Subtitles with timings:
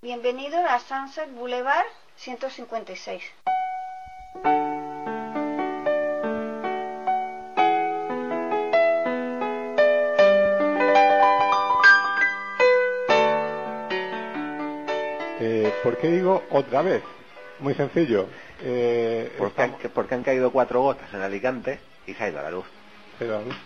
[0.00, 3.22] Bienvenido a Sunset Boulevard 156.
[15.40, 17.02] Eh, ¿Por qué digo otra vez?
[17.60, 18.26] Muy sencillo.
[18.60, 22.28] Eh, Porque han, estamos- que- porque han caído cuatro gotas en Alicante y se ha
[22.28, 22.66] ido la luz.
[23.18, 23.56] se ha ido la luz.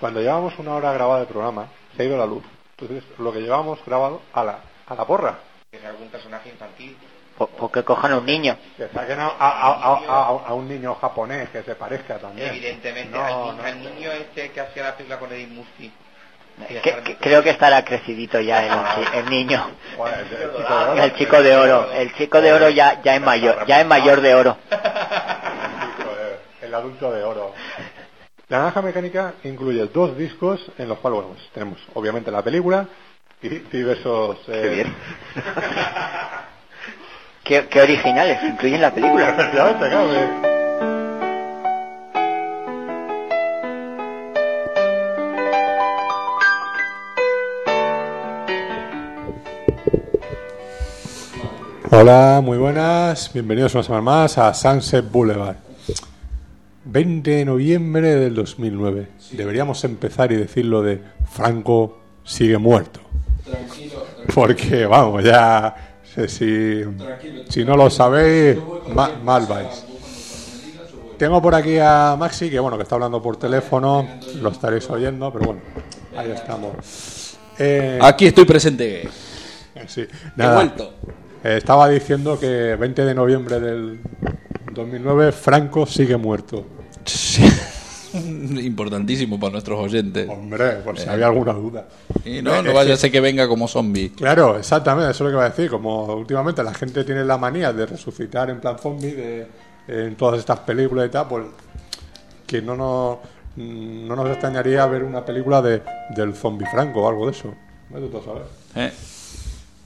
[0.00, 2.42] Cuando llevamos una hora grabada de programa, se ha ido la luz.
[2.78, 5.38] Entonces, lo que llevamos grabado a la, a la porra.
[5.82, 6.96] ¿Es algún personaje infantil?
[7.38, 8.56] O, que cojan a un niño.
[8.76, 12.50] Que saquen a, a- a- a- a un niño japonés que se parezca también.
[12.50, 15.90] Evidentemente, No, al, no, al niño este que hacía la película con Eddie Murphy.
[16.68, 18.72] Que- que- creo que estará crecidito ya el,
[19.04, 19.66] chi- el niño.
[20.96, 21.90] El chico de oro.
[21.92, 22.68] El chico de oro.
[22.68, 23.66] Ya, ya es mayor.
[23.66, 24.56] Ya es mayor de oro.
[26.60, 27.54] El adulto de oro.
[28.48, 32.86] La naranja mecánica incluye dos discos en los cuales bueno, pues, tenemos obviamente la película
[33.42, 34.38] diversos...
[34.48, 34.94] eh, Qué bien.
[37.44, 38.38] Qué, qué originales.
[38.44, 39.30] Incluyen la película.
[39.30, 40.28] Efectivamente, claro, eh.
[51.90, 55.56] Hola, muy buenas, bienvenidos una semana más a Sunset Boulevard.
[56.84, 59.08] 20 de noviembre del 2009.
[59.32, 63.01] Deberíamos empezar y decirlo de Franco sigue muerto.
[64.34, 65.74] Porque, vamos, ya,
[66.26, 66.82] si,
[67.48, 68.58] si no lo sabéis,
[68.94, 69.84] ma- mal vais.
[71.18, 74.08] Tengo por aquí a Maxi, que bueno, que está hablando por teléfono,
[74.40, 75.60] lo estaréis oyendo, pero bueno,
[76.16, 77.36] ahí estamos.
[77.58, 79.08] Eh, Aquí estoy presente.
[79.86, 80.04] sí,
[80.38, 80.94] He vuelto.
[81.44, 84.00] eh, estaba diciendo que 20 de noviembre del
[84.72, 86.64] 2009, Franco sigue muerto.
[88.62, 90.28] Importantísimo para nuestros oyentes.
[90.28, 91.86] Hombre, por si había alguna duda.
[92.24, 94.10] Y no, Eh, no es vaya a ser que venga como zombie.
[94.12, 95.70] Claro, exactamente, eso es lo que iba a decir.
[95.70, 99.46] Como últimamente la gente tiene la manía de resucitar en plan zombie de,
[99.88, 101.44] en todas estas películas y tal, pues
[102.46, 103.18] que no nos,
[103.56, 105.82] mm, no nos extrañaría ver una película de,
[106.14, 107.54] del zombie franco o algo de eso.
[107.90, 108.42] Vete tú a saber.
[108.76, 108.92] ¿eh?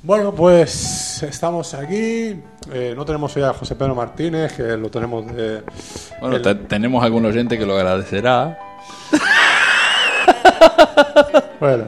[0.06, 2.40] Bueno, pues estamos aquí.
[2.72, 5.64] Eh, no tenemos hoy a José Pedro Martínez, que lo tenemos de...
[6.20, 8.56] Bueno, el- te- tenemos algún oyente que lo agradecerá.
[11.58, 11.84] Bueno.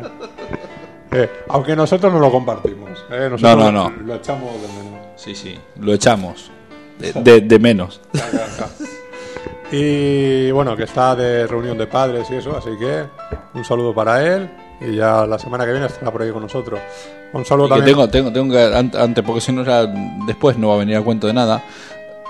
[1.13, 3.05] Eh, aunque nosotros no lo compartimos.
[3.11, 3.97] eh, nosotros No, no, no.
[4.03, 5.01] Lo echamos de menos.
[5.17, 6.51] Sí, sí, lo echamos.
[6.99, 8.01] De, de- de menos.
[8.13, 8.73] Claro, claro, claro.
[9.71, 13.05] Y bueno, que está de reunión de padres y eso, así que
[13.55, 14.49] un saludo para él
[14.81, 16.81] y ya la semana que viene estará por ahí con nosotros.
[17.33, 17.97] Un saludo Y que también.
[17.97, 19.87] tengo, tengo, tengo que, an- antes, porque si no ya
[20.27, 21.63] después no va a venir a cuento de nada.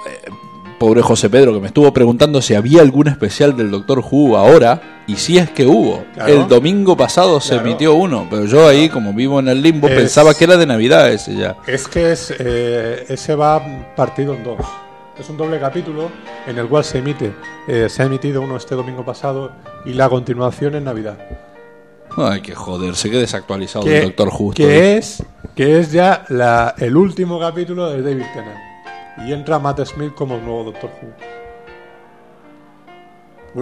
[0.07, 0.31] Eh,
[0.79, 5.03] pobre José Pedro, que me estuvo preguntando si había algún especial del Doctor Who ahora,
[5.09, 6.05] y si es que hubo.
[6.15, 6.33] Claro.
[6.33, 7.67] El domingo pasado se Claro.
[7.69, 10.67] emitió uno, pero yo ahí, como vivo en el limbo, Es- pensaba que era de
[10.67, 11.57] Navidad ese ya.
[11.67, 13.61] Es que es, eh, ese va
[13.97, 14.59] partido en dos.
[15.19, 16.11] Es un doble capítulo
[16.47, 17.35] en el cual se emite,
[17.67, 19.51] eh, se ha emitido uno este domingo pasado
[19.85, 21.17] y la continuación en Navidad.
[22.19, 24.51] Ay, que joderse, que desactualizado el Doctor Who.
[24.51, 24.65] estoy.
[24.67, 25.23] que es
[25.55, 28.59] que es ya la- el último capítulo de David Tennant
[29.29, 31.09] y entra Matt Smith como nuevo Doctor Who.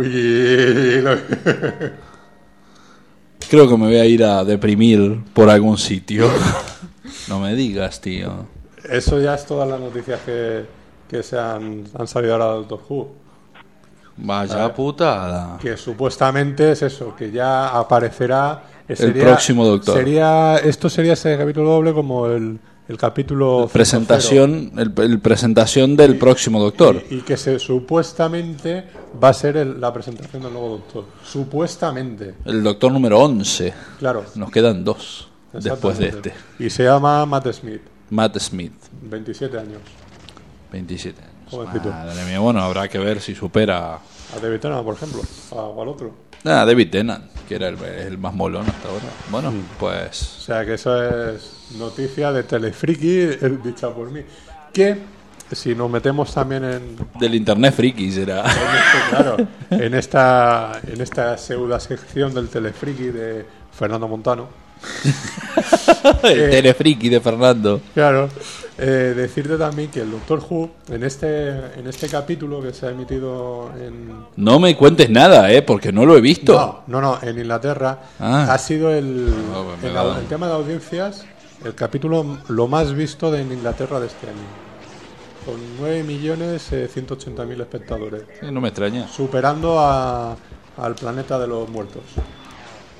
[0.01, 1.17] Uy, lo-
[3.49, 6.29] Creo que me voy a ir a deprimir por algún sitio.
[7.29, 8.47] no me digas, tío.
[8.91, 10.65] eso ya es todas las noticias que,
[11.09, 13.09] que se han, han salido ahora del Doctor Who.
[14.19, 15.59] Vaya putada.
[15.61, 19.97] Que supuestamente es eso, que ya aparecerá eh, El próximo Doctor.
[19.99, 26.17] Sería, esto sería ese capítulo doble como el, el capítulo Presentación, el, el presentación del
[26.17, 27.03] próximo Doctor.
[27.11, 28.85] Y, y que se supuestamente
[29.23, 31.05] va a ser el- la presentación del nuevo doctor.
[31.25, 33.75] Supuestamente, El Doctor número 11.
[33.99, 34.25] claro.
[34.35, 36.33] Nos quedan dos después de este.
[36.59, 38.73] Y se llama Matt Smith, Matt Smith,
[39.03, 39.81] 27 años.
[40.73, 41.33] 27 años.
[41.51, 41.89] Jovencito.
[41.91, 45.83] Madre mía, bueno, habrá que ver si supera A David Tennant, por ejemplo, a- o
[45.83, 46.11] al otro.
[46.45, 49.05] Ah, David Tennant, que era el, el más molón hasta ahora.
[49.31, 49.59] Bueno, Mm.
[49.59, 54.21] O pues sea que eso es noticia de Telefriki, eh, dicha por mí.
[54.73, 54.97] Que
[55.53, 58.41] si nos metemos también en, del internet friki será.
[58.45, 59.37] en este, claro,
[59.71, 64.49] en esta, en esta pseudo sección del Telefriki de Fernando Montano,
[66.23, 67.81] el telefriki de Fernando.
[67.95, 68.29] Claro,
[68.79, 72.91] eh, decirte también que el Doctor Who, en este, en este capítulo que se ha
[72.91, 74.13] emitido en...
[74.37, 76.53] No me cuentes nada, eh, porque no lo he visto.
[76.87, 78.49] No, no, no, en Inglaterra, Ah.
[78.53, 81.25] ha sido el, Ah, pues me el, tema de audiencias,
[81.65, 84.37] el capítulo lo más visto de en Inglaterra de este año.
[85.47, 89.07] Con 9.180.000 espectadores, Sí, no me extraña.
[89.09, 90.37] superando a,
[90.77, 92.03] al planeta de los muertos.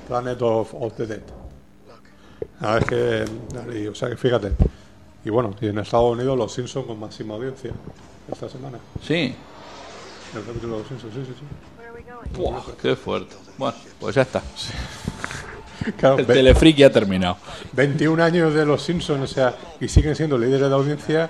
[0.07, 1.21] Planet of, of the Dead.
[2.61, 4.51] A ver, es que, y, o sea, que fíjate.
[5.25, 7.71] Y bueno, y en Estados Unidos los Simpsons con máxima audiencia
[8.31, 8.77] esta semana.
[9.05, 9.35] Sí.
[10.35, 12.37] El capítulo de los Simpsons, sí, sí, sí.
[12.39, 13.35] Buah, qué fuerte.
[13.57, 14.41] Bueno, pues ya está.
[15.97, 17.37] Claro, El ve- telefriki ha terminado.
[17.71, 21.29] 21 años de los Simpsons, o sea, y siguen siendo líderes de audiencia.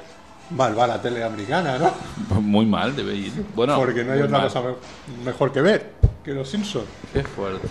[0.50, 2.42] Mal va la tele americana, ¿no?
[2.42, 3.34] Muy mal debe ir.
[3.54, 4.48] Bueno, Porque no hay otra mal.
[4.48, 5.92] cosa me- mejor que ver
[6.24, 6.86] que los Simpsons.
[7.14, 7.68] Qué fuerte.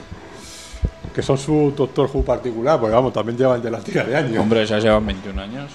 [1.17, 4.39] Que son su Doctor Who particular, porque vamos, también llevan de la tira de años.
[4.39, 5.73] Hombre, ya llevan 21 años.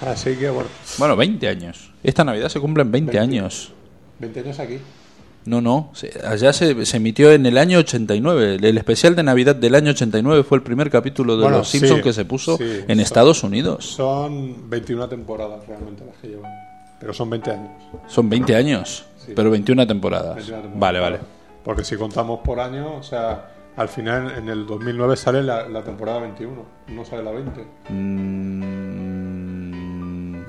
[0.00, 0.68] Así que bueno,
[0.98, 1.90] Bueno, 20 años.
[2.02, 3.18] Esta Navidad se cumplen 20 20.
[3.36, 3.72] años.
[4.18, 4.78] 20 años aquí.
[5.44, 5.92] No, no.
[6.26, 8.58] allá se, se emitió en el año 89.
[8.62, 11.98] El especial de Navidad del año 89 fue el primer capítulo de Bueno, Los Simpsons
[11.98, 13.84] sí, que se puso sí, en son- Estados Unidos.
[13.84, 16.50] Son 21 temporadas realmente las que llevan.
[16.98, 17.70] Pero son 20 años.
[18.06, 19.32] Son 20 años, Sí.
[19.36, 20.36] pero 21 temporadas.
[20.36, 20.80] 21 temporadas.
[20.80, 21.18] Vale, vale.
[21.64, 25.82] Porque si contamos por año, o sea, al final en el 2009 sale la, la
[25.82, 27.64] temporada 21, no sale la 20.
[27.90, 28.62] Mm,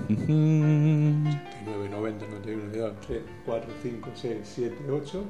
[0.10, 5.24] 89, 90, 91, 92, 3, 4, 5, 6, 7, 8.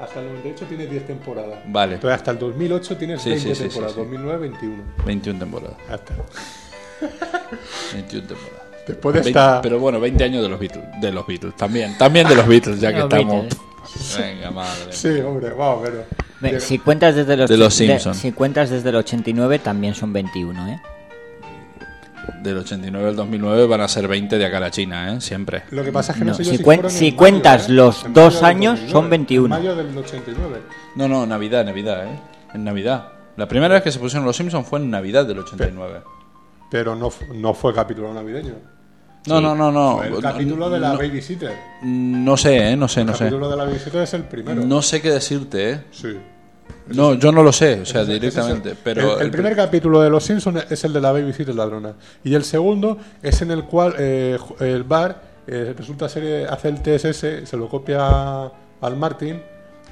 [0.00, 1.58] Hasta el 98 tienes 10 temporadas.
[1.66, 1.94] Vale.
[1.94, 3.92] Entonces hasta el 2008 tienes Sí, 20 sí, sí, temporadas.
[3.92, 4.04] sí, sí.
[4.04, 4.82] 2009, 21.
[5.06, 5.76] 21 temporadas.
[5.88, 6.14] Ya está.
[7.94, 8.62] 21 temporadas.
[8.86, 9.60] Después de Veinte- esta...
[9.62, 10.84] Pero bueno, 20 años de los Beatles.
[11.00, 11.96] De los Beatles también.
[11.98, 13.42] También de los Beatles, ya que Los estamos.
[13.42, 14.18] Beatles.
[14.18, 14.92] Venga, madre.
[14.92, 16.04] Sí, hombre, vamos, pero...
[16.42, 18.14] Ve, Si cuentas desde los, De los de- Simpson.
[18.14, 20.80] si cuentas desde el 89 también son 21, ¿eh?
[22.42, 25.20] Del 89 al 2009 van a ser 20 de acá a la China, ¿eh?
[25.20, 25.62] Siempre.
[25.70, 27.76] Lo que pasa es que no, No, sé si cuen- si en cuentas mayo, ¿eh?
[27.76, 29.56] los En dos años, 2009, son 21.
[29.56, 30.58] En mayo del 89.
[30.96, 32.18] No, no, Navidad, Navidad, ¿eh?
[32.54, 33.08] En Navidad.
[33.36, 36.00] La primera vez que se pusieron los Simpsons fue en Navidad del 89.
[36.70, 38.54] Pero no, fu- no fue capítulo navideño.
[39.26, 39.98] No, no, no, no.
[39.98, 41.52] Fue el No, capítulo de la no, Babysitter.
[41.82, 42.76] no sé, ¿eh?
[42.76, 43.24] No sé, no el sé.
[43.24, 44.62] capítulo de la Babysitter es el primero.
[44.64, 45.80] No sé qué decirte, ¿eh?
[45.92, 46.16] Sí.
[46.88, 48.74] No, yo no lo sé, o sea, es directamente.
[48.82, 51.94] Pero el, el primer capítulo de Los Simpsons es el de la Babysitter ladrona.
[52.24, 56.82] Y el segundo es en el cual eh, el bar eh, resulta ser hace el
[56.82, 58.44] TSS, se lo copia
[58.80, 59.40] al Martin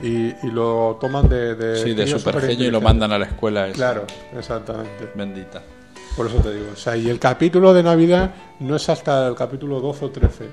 [0.02, 3.18] y, y lo toman de, de, Sí, de genio super genio y lo mandan a
[3.18, 3.66] la escuela.
[3.68, 3.76] esa.
[3.76, 4.06] Claro,
[4.36, 5.10] exactamente.
[5.14, 5.62] Bendita.
[6.16, 6.66] Por eso te digo.
[6.72, 10.44] O sea, y el capítulo de Navidad no es hasta el capítulo 12 o 13.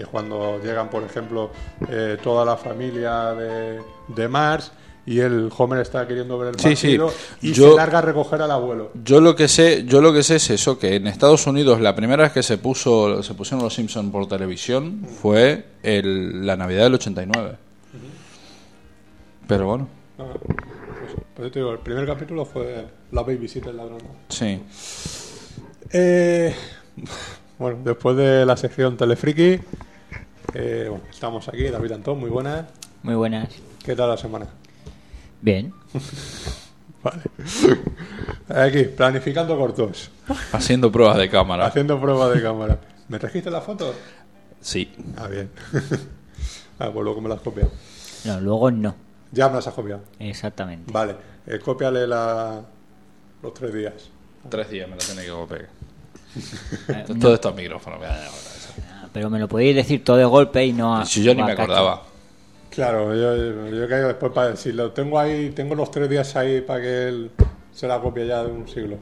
[0.00, 1.50] Que es cuando llegan, por ejemplo,
[1.90, 4.72] eh, toda la familia de, de Mars
[5.04, 6.96] y el Homer está queriendo ver el Sí, sí.
[6.96, 7.12] partido
[7.42, 8.92] y Yo- se larga a recoger al abuelo.
[9.04, 11.94] Yo lo que sé, yo lo que sé es eso, que en Estados Unidos la
[11.94, 16.84] primera vez que se puso, se pusieron los Simpsons por televisión fue el, la Navidad
[16.84, 17.56] del 89.
[19.46, 19.86] Pero bueno,
[20.18, 20.56] Ah, pues,
[21.34, 24.04] pues yo te digo, el primer capítulo fue la babysitter ladrona.
[24.30, 24.62] sí.
[25.92, 26.54] Eh,
[27.58, 29.58] bueno, después de la sección Telefriki,
[30.54, 32.66] eh, bueno, estamos aquí, David Antón, muy buenas.
[33.02, 33.48] Muy buenas.
[33.84, 34.46] ¿Qué tal la semana?
[35.40, 35.72] Bien.
[37.02, 37.22] Vale.
[38.66, 40.10] Aquí, planificando cortos,
[40.52, 41.66] Haciendo pruebas de cámara.
[41.66, 42.78] haciendo pruebas de cámara.
[43.08, 43.94] ¿Me trajiste las fotos?
[44.60, 44.92] Sí.
[45.16, 45.50] Ah, bien.
[46.78, 47.68] ah, pues luego me las copias.
[48.26, 48.94] No, luego no.
[49.32, 50.02] Ya me las has copiado.
[50.18, 50.92] Exactamente.
[50.92, 51.16] Vale,
[51.46, 52.60] eh, cópiale la...
[53.42, 54.10] los tres días.
[54.50, 55.68] Tres días me la tenía que copiar.
[56.88, 57.96] Eh, Todo esto al micrófono.
[57.96, 58.30] mira, mira.
[59.12, 61.04] Pero me lo podéis decir todo de golpe y no a.
[61.04, 62.02] Si yo ni me acordaba.
[62.70, 63.36] Claro, yo,
[63.70, 66.80] yo, he caído después para si lo tengo ahí, tengo los tres días ahí para
[66.80, 67.30] que él
[67.72, 68.96] se la copie ya de un siglo.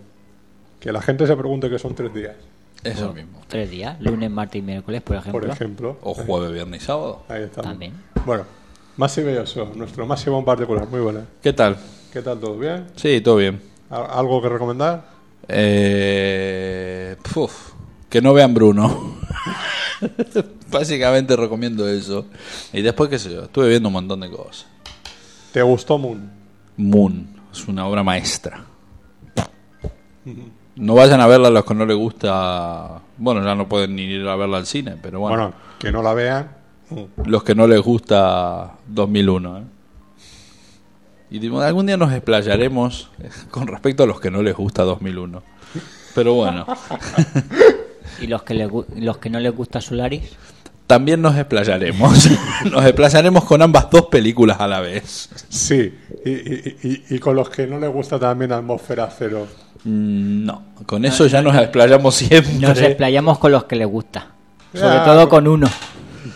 [0.80, 2.34] Que la gente se pregunte que son tres días,
[2.82, 3.40] Eso mismo.
[3.48, 5.40] Tres días, lunes, martes y miércoles, por ejemplo.
[5.40, 5.96] por ejemplo.
[6.02, 7.22] O jueves, viernes y sábado.
[7.28, 7.70] Ahí estamos.
[7.70, 7.92] También.
[8.24, 8.44] Bueno,
[8.96, 11.24] Masi Belloso, nuestro máximo en particular, muy buena.
[11.42, 11.76] ¿Qué tal?
[12.12, 12.56] ¿Qué tal todo?
[12.58, 12.86] ¿Bien?
[12.96, 13.60] Sí, todo bien.
[13.90, 15.04] ¿Al- ¿Algo que recomendar?
[15.48, 17.72] Eh, puf,
[18.08, 19.18] que no vean Bruno.
[20.70, 22.26] Básicamente recomiendo eso.
[22.72, 24.66] Y después, qué sé yo, estuve viendo un montón de cosas.
[25.52, 26.30] ¿Te gustó Moon?
[26.76, 28.64] Moon es una obra maestra.
[30.76, 33.00] No vayan a verla los que no les gusta.
[33.16, 35.36] Bueno, ya no pueden ni ir a verla al cine, pero bueno.
[35.36, 36.50] Bueno, que no la vean.
[37.24, 39.58] Los que no les gusta 2001.
[39.58, 39.62] ¿eh?
[41.30, 44.84] Y digo, algún día nos explayaremos eh, con respecto a los que no les gusta
[44.84, 45.42] 2001.
[46.14, 46.66] Pero bueno,
[48.20, 50.22] ¿Y los que, le los que no les gusta Solaris?
[50.86, 52.30] también nos explayaremos.
[52.72, 55.28] Nos explayaremos con ambas dos películas a la vez.
[55.50, 55.94] Sí,
[56.24, 59.46] y, y- y- y con los que no les gusta también Atmósfera Cero.
[59.84, 62.54] Mm, No, con eso ya nos explayamos siempre.
[62.54, 64.28] Nos explayamos con los que les gusta.
[64.72, 65.68] Sobre Ya, todo con uno.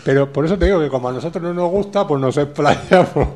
[0.05, 3.07] Pero por eso te digo que como a nosotros no nos gusta, pues nos explayamos.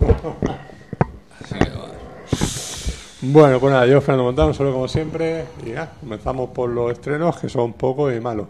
[3.19, 7.35] Bueno, pues nada, yo Fernando Montano, solo como siempre, y ya, comenzamos por los estrenos
[7.39, 8.45] que son pocos y malos.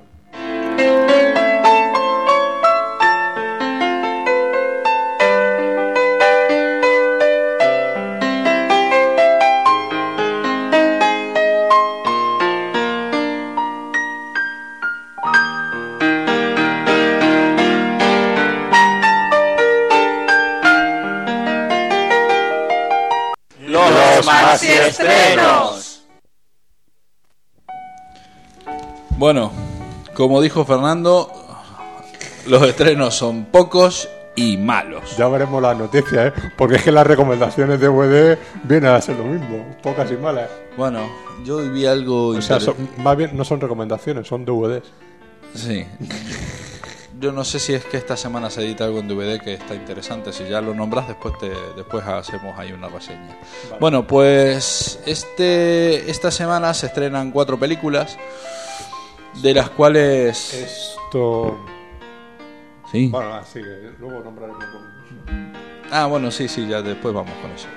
[24.26, 26.04] Noticias y estrenos.
[29.18, 29.52] Bueno,
[30.14, 31.32] como dijo Fernando,
[32.48, 35.18] los estrenos son pocos y malos.
[35.18, 36.34] Ya veremos las noticias, ¿eh?
[36.56, 40.50] Porque es que las recomendaciones de DVD vienen a ser lo mismo, pocas y malas.
[40.78, 41.10] Bueno,
[41.44, 44.84] yo hoy vi algo O sea, son- más bien no son recomendaciones, son DVDs.
[45.56, 45.86] Sí.
[47.20, 49.74] Yo no sé si es que esta semana se edita algo en DVD que está
[49.74, 50.32] interesante.
[50.32, 53.38] Si ya lo nombras, después te, después hacemos ahí una reseña.
[53.80, 58.18] Bueno, pues este esta semana se estrenan cuatro películas,
[59.42, 61.58] de las cuales Esto.
[62.92, 63.08] sí.
[63.08, 64.64] Bueno, así que luego nombraremos.
[65.90, 67.68] Ah, bueno, sí, sí, ya después vamos con eso.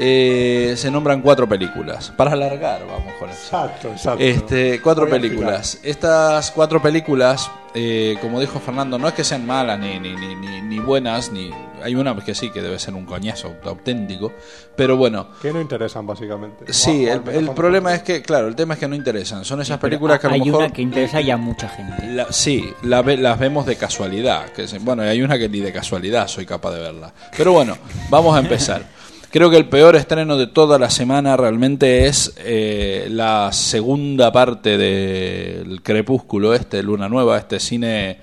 [0.00, 2.12] Eh, se nombran cuatro películas.
[2.16, 3.38] Para alargar, vamos con eso.
[3.42, 4.22] Exacto, exacto.
[4.22, 5.80] Este, cuatro Voy películas.
[5.82, 10.36] Estas cuatro películas, eh, como dijo Fernando, no es que sean malas ni, ni, ni,
[10.36, 11.50] ni, ni buenas, ni
[11.82, 14.32] hay una que sí que debe ser un coñazo auténtico,
[14.76, 15.28] pero bueno.
[15.42, 16.72] Que no interesan, básicamente.
[16.72, 18.94] Sí, O- o al el, el problema es que, claro, el tema es que no
[18.94, 19.44] interesan.
[19.44, 22.06] Son esas películas que a lo Hay mejor una que interesa ya a mucha gente.
[22.14, 24.46] la- sí, la las vemos de casualidad.
[24.52, 27.12] Que bueno, y hay una que ni de casualidad soy capaz de verla.
[27.36, 27.76] Pero bueno,
[28.10, 28.82] vamos a empezar.
[29.30, 34.78] Creo que el peor estreno de toda la semana realmente es eh, la segunda parte
[34.78, 38.20] del Crepúsculo, este, Luna Nueva, este cine...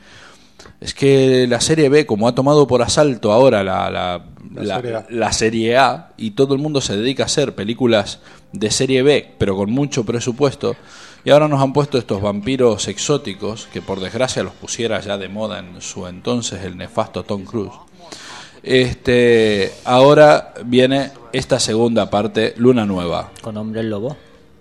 [0.81, 5.31] Es que la serie B, como ha tomado por asalto ahora la, la, serie la
[5.31, 8.19] serie A y todo el mundo se dedica a hacer películas
[8.51, 10.75] de serie B, pero con mucho presupuesto,
[11.23, 15.29] y ahora nos han puesto estos vampiros exóticos, que por desgracia los pusiera ya de
[15.29, 17.73] moda en su entonces el nefasto Tom Cruise.
[18.65, 23.29] Este, ahora viene esta segunda parte, Luna Nueva.
[23.39, 24.17] Con hombres lobo.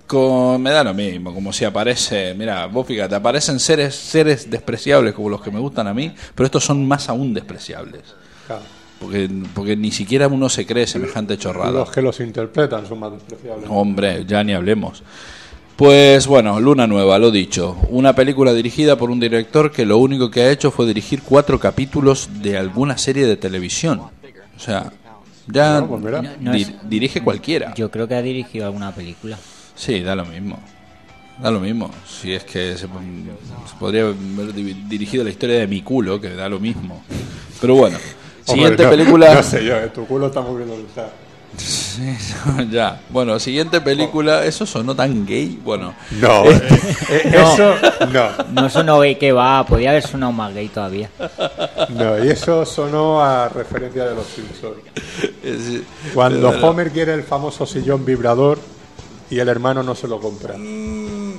[0.07, 5.15] Con, me da lo mismo, como si aparece, mira, vos fíjate, aparecen seres, seres despreciables
[5.15, 8.03] como los que me gustan a mí, pero estos son más aún despreciables.
[8.47, 8.63] Claro.
[9.01, 11.73] Porque, porque ni siquiera uno se cree semejante chorrada.
[11.73, 13.67] Los que los interpretan son más despreciables.
[13.71, 15.03] Hombre, ya ni hablemos.
[15.77, 17.77] Pues bueno, Luna Nueva, lo dicho.
[17.91, 21.59] Una película dirigida por un director que lo único que ha hecho fue dirigir cuatro
[21.59, 23.99] capítulos de alguna serie de televisión.
[24.01, 24.93] O sea,
[25.49, 26.01] ya pues.
[26.41, 27.75] No, es- dirige cualquiera.
[27.75, 29.37] Yo creo que ha dirigido alguna película.
[29.75, 30.61] Sí, da lo mismo.
[31.43, 31.91] Da lo mismo.
[32.09, 32.89] Si es que se, se
[33.81, 37.03] podría haber di- dirigido la historia de mi culo, que da lo mismo.
[37.61, 37.97] Pero bueno,
[38.47, 39.35] Hombre, siguiente no- película.
[39.35, 40.87] No sé yo, eh, tu culo está moviendo el
[42.71, 43.01] ya.
[43.11, 44.45] Bueno, siguiente película.
[44.45, 45.61] ¿Eso sonó tan gay?
[45.63, 45.95] Bueno.
[46.21, 46.61] No, eh,
[47.11, 47.75] eh, eso
[48.13, 48.63] no.
[48.63, 51.11] No sonó gay que va, podía haber sonado más gay todavía.
[51.91, 54.77] No, y eso sonó a referencia de los Simpsons.
[56.13, 58.59] Cuando Homer quiere el famoso sillón vibrador
[59.31, 60.55] y el hermano no se lo compra.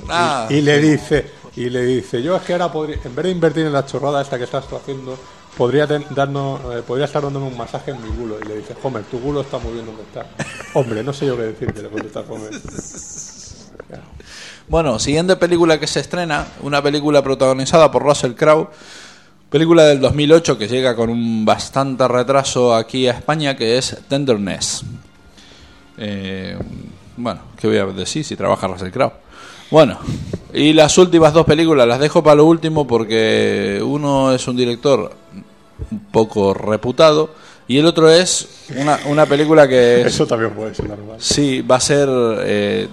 [0.08, 3.30] Ah, Y le dice, y le dice, yo es que ahora podría, en vez de
[3.30, 5.16] invertir en la chorrada esta que estás tú haciendo,
[5.56, 8.38] podría eh, podría estar dándome un masaje en mi culo.
[8.44, 10.26] Y le dice, Homer, tu culo está muy bien donde está.
[10.74, 12.50] Hombre, no sé yo qué decirte, le contesta Homer.
[14.68, 18.68] Bueno, siguiente película que se estrena, una película protagonizada por Russell Crowe,
[19.48, 24.82] película del 2008 que llega con un bastante retraso aquí a España, que es Tenderness.
[25.98, 26.58] Eh,
[27.16, 29.25] bueno, ¿qué voy a decir si trabaja Russell Crowe?
[29.70, 29.98] Bueno,
[30.52, 35.12] y las últimas dos películas las dejo para lo último porque uno es un director
[35.90, 37.30] un poco reputado
[37.68, 40.06] y el otro es una, una película que es...
[40.06, 41.16] Eso también puede ser normal.
[41.18, 42.88] Sí, va a ser eh,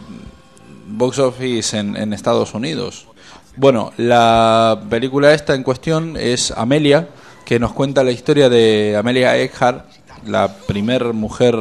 [0.88, 3.08] box office en, en Estados Unidos.
[3.56, 7.10] Bueno, la película esta en cuestión es Amelia,
[7.46, 9.86] que nos cuenta la historia de Amelia Earhart,
[10.26, 11.56] la primer mujer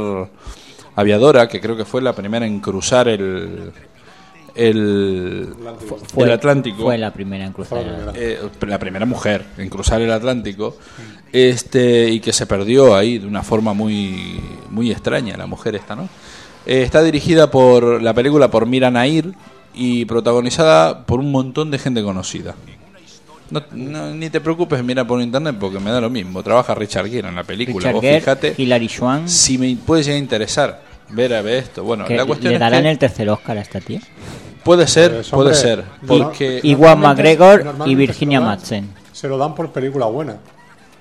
[0.97, 3.73] aviadora, que creo que fue la primera en cruzar el,
[4.54, 5.49] el,
[6.16, 6.82] el Atlántico.
[6.85, 8.12] Fue la primera en cruzar.
[8.14, 10.76] Eh, la primera mujer en cruzar el Atlántico.
[11.32, 14.38] Este y que se perdió ahí de una forma muy
[14.71, 16.09] muy extraña la mujer esta no
[16.66, 19.32] Eh, está dirigida por la película por Mira Nair
[19.75, 22.54] y protagonizada por un montón de gente conocida.
[23.50, 26.42] No- no, ni te preocupes mira por internet porque me da lo mismo.
[26.42, 27.78] Trabaja Richard Gere en la película.
[27.88, 31.56] Richard vos Gere, fíjate Hilary Swank, si me puede llegar a interesar ver a ver
[31.64, 31.82] esto.
[31.85, 34.00] Bueno la cuestión le es darán que el tercer Oscar a esta tía.
[34.64, 38.59] Puede ser Pues, puede hombre, ser porque Iwan Normalmente- McGregor y Virginia se lo dan-
[38.59, 38.95] Madsen.
[39.12, 40.37] Se lo dan por película buena.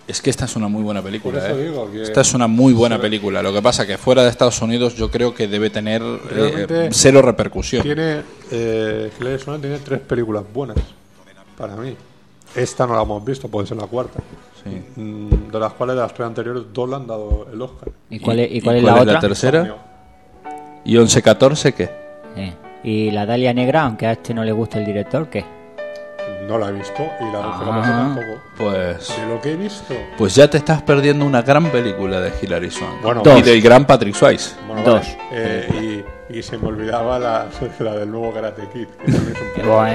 [0.08, 1.40] Es que esta es una muy buena película.
[1.40, 1.64] Por eso ¿eh?
[1.70, 3.42] digo que- Esta es una muy buena película.
[3.42, 6.02] Lo que pasa que fuera de Estados Unidos yo creo que debe tener
[6.32, 7.82] eh, cero repercusión.
[7.84, 10.78] Tiene, eh, tiene tres películas buenas
[11.58, 11.96] para mí.
[12.56, 14.20] Esta no la hemos visto, puede ser la cuarta.
[14.64, 15.00] Sí.
[15.00, 17.90] Mm, De las cuales de las tres anteriores, dos le han dado el Oscar.
[18.10, 19.20] ¿Y cuál es, y ¿Y cuál es la otra?
[19.20, 19.76] tercera?
[20.84, 21.90] ¿Y 11-14 qué?
[22.36, 22.54] Eh,
[22.84, 25.46] ¿Y la Dalia Negra, aunque a este no le gusta el director, qué?
[26.48, 28.14] No la he visto y la mujer Ah.
[28.16, 28.42] tampoco.
[28.58, 29.94] Pues, De lo que he visto.
[30.18, 33.02] pues ya te estás perdiendo una gran película de Hilary Swank.
[33.02, 33.40] Bueno, Dos.
[33.40, 34.56] y del gran Patrick Swayze.
[34.68, 35.02] Bueno, Dos.
[35.02, 35.18] vale.
[35.32, 37.48] Eh, Y se me olvidaba la,
[37.80, 38.88] la del nuevo Karate Kid.
[39.06, 39.36] Que también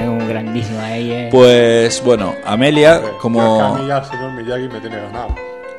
[0.02, 1.10] es un es grandísimo ahí.
[1.10, 1.28] eh.
[1.32, 5.28] Pues bueno, Amelia, como, a mí ya el señor Miyagi me tiene ganado.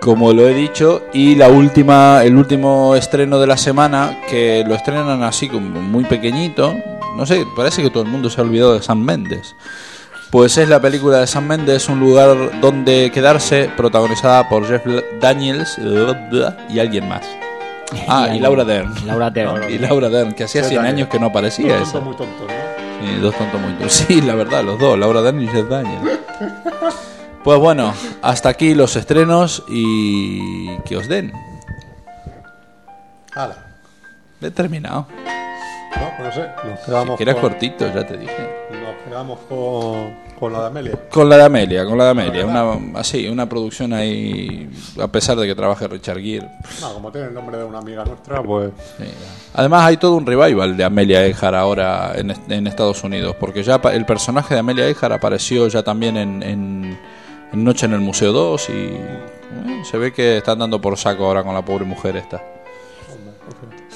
[0.02, 4.74] como lo he dicho, y la última, el último estreno de la semana, que lo
[4.76, 6.74] estrenan así como muy pequeñito,
[7.18, 9.56] no sé, parece que todo el mundo se ha olvidado de San Méndez.
[10.32, 14.86] Pues es la película de San Méndez, un lugar donde quedarse, protagonizada por Jeff
[15.20, 15.78] Daniels
[16.70, 17.24] y alguien más.
[18.10, 18.94] Ah, y Laura Dern.
[19.06, 19.64] Laura Dern.
[19.72, 20.98] Y Laura Dern, que hacía Jeff 100 Daniels.
[20.98, 23.08] años que no aparecía Dos tontos muy tontos, ¿no?
[23.08, 23.94] Sí, dos tontos muy tontos.
[24.08, 26.20] Sí, la verdad, los dos, Laura Dern y Jeff Daniels.
[27.46, 31.32] Pues bueno, hasta aquí los estrenos y que os den.
[33.34, 33.56] Hala.
[34.42, 35.08] He terminado.
[36.00, 36.50] No, pues no sé.
[36.70, 38.50] Nos quedamos, Que era con, cortito, ya te dije.
[38.72, 41.00] nos quedamos con, con la de Amelia.
[41.10, 42.46] Con la de Amelia, con la de Amelia.
[42.46, 44.70] Una, así, una producción ahí,
[45.02, 46.48] a pesar de que trabaje Richard Gere.
[46.82, 48.72] No, como tiene el nombre de una amiga nuestra, pues.
[48.98, 49.06] Sí.
[49.54, 53.82] Además hay todo un revival de Amelia Earhart ahora en, en Estados Unidos, porque ya
[53.92, 57.00] el personaje de Amelia Earhart apareció ya también en, en-
[57.54, 61.26] en Noche en el Museo 2 y eh, se ve que están dando por saco
[61.26, 62.44] ahora con la pobre mujer esta.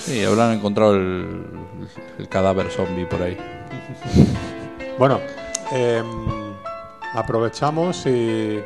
[0.06, 1.46] Sí, habrán encontrado el,
[2.30, 3.38] cadáver zombie por ahí.
[5.00, 5.20] Bueno,
[5.72, 6.06] em,
[7.16, 8.60] aprovechamos y,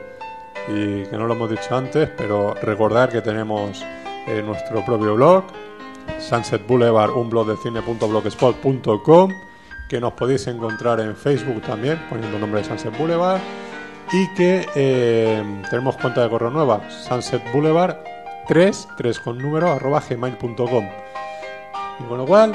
[0.67, 3.85] y que no lo hemos dicho antes, pero recordar que tenemos
[4.27, 5.45] eh, nuestro propio blog,
[6.19, 9.31] Sunset Boulevard, un blog de cine.blogspot.com,
[9.87, 13.39] que nos podéis encontrar en Facebook también, poniendo el nombre de Sunset Boulevard,
[14.11, 17.97] y que em, tenemos cuenta de correo nueva, Sunset Boulevard
[18.47, 20.85] 3, 3 con número, arroba gmail.com.
[21.99, 22.51] Y con lo cual,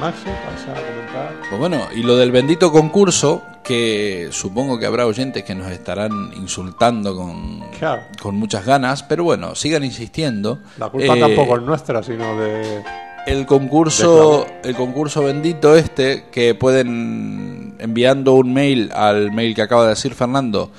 [0.00, 1.32] Maxi, vas a comentar.
[1.48, 6.32] Pues bueno, y lo del bendito concurso, que supongo que habrá oyentes que nos estarán
[6.36, 8.02] insultando con, Claro.
[8.20, 10.58] con muchas ganas, pero bueno, sigan insistiendo.
[10.78, 12.82] La culpa Eh, tampoco es nuestra, sino de...
[13.26, 19.84] El concurso, el concurso bendito este, que pueden enviando un mail al mail que acaba
[19.84, 20.70] de decir Fernando.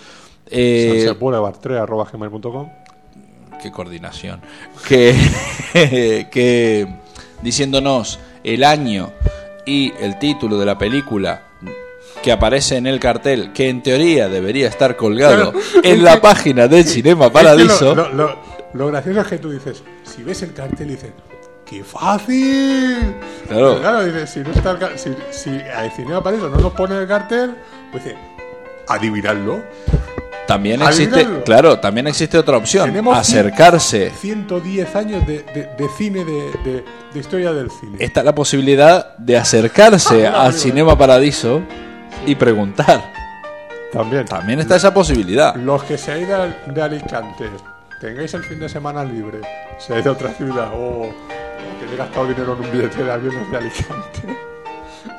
[0.52, 2.70] Eh, Sunset Boulevard 3 arroba gmail.com.
[3.64, 4.42] qué coordinación.
[4.88, 5.16] Que,
[6.32, 6.88] que
[7.46, 9.14] diciéndonos el año
[9.66, 11.44] y el título de la película
[12.22, 16.22] que aparece en el cartel, que en teoría debería estar colgado Claro, en la que-
[16.22, 17.94] página de Cinema Paradiso.
[17.96, 18.10] Lo,
[18.74, 21.12] lo- gracioso es que tú dices, si ves el cartel, dices,
[21.66, 23.16] ¡qué fácil!
[23.48, 23.80] Claro.
[23.80, 27.08] Claro, dices, si no está el si, si a Cinema Paradiso no nos pone el
[27.08, 27.56] cartel,
[27.92, 28.18] pues dice,
[28.88, 29.62] adivinadlo.
[30.48, 36.24] También existe, claro, también existe otra opción, Tenemos acercarse 110 años de, de- de cine,
[36.24, 37.98] de, de- de historia del cine.
[38.00, 41.62] está la posibilidad de acercarse al Cinema Paradiso
[42.28, 43.12] y preguntar.
[43.92, 44.26] También.
[44.26, 45.56] También está esa posibilidad.
[45.56, 47.46] Los que seáis de, de Alicante,
[48.02, 49.40] tengáis el fin de semana libre,
[49.80, 51.14] seáis de otra ciudad o, o
[51.80, 54.38] que he gastado dinero en un billete de avión de Alicante,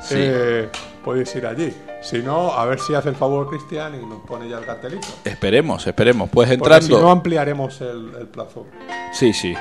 [0.01, 0.15] Sí.
[0.17, 0.69] eh,
[1.03, 1.73] podéis ir allí.
[2.01, 5.07] Si no, a ver si hace el favor Cristian y nos pone ya el cartelito.
[5.25, 6.29] Esperemos, esperemos.
[6.29, 7.01] Pues Porque si entrando.
[7.05, 8.65] no, ampliaremos el, el plazo.
[9.13, 9.53] Sí, sí.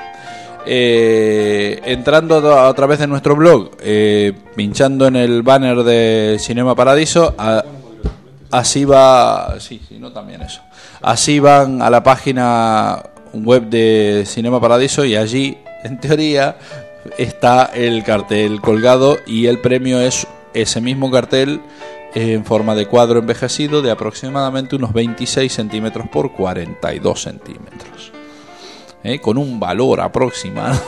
[0.69, 6.75] Eh, entrando a, a través de nuestro blog, eh, pinchando en el banner de Cinema
[6.75, 7.65] Paradiso, a-
[8.51, 9.55] así va.
[9.61, 10.61] Sí, sí, no también eso.
[11.03, 16.57] Así van a la página web de Cinema Paradiso y allí, en teoría,
[17.17, 21.61] está el cartel colgado y el premio es ese mismo cartel
[22.19, 28.13] en forma de cuadro envejecido de aproximadamente unos 26 centímetros por 42 centímetros.
[29.05, 29.21] ¿eh?
[29.21, 30.81] con un valor aproximado.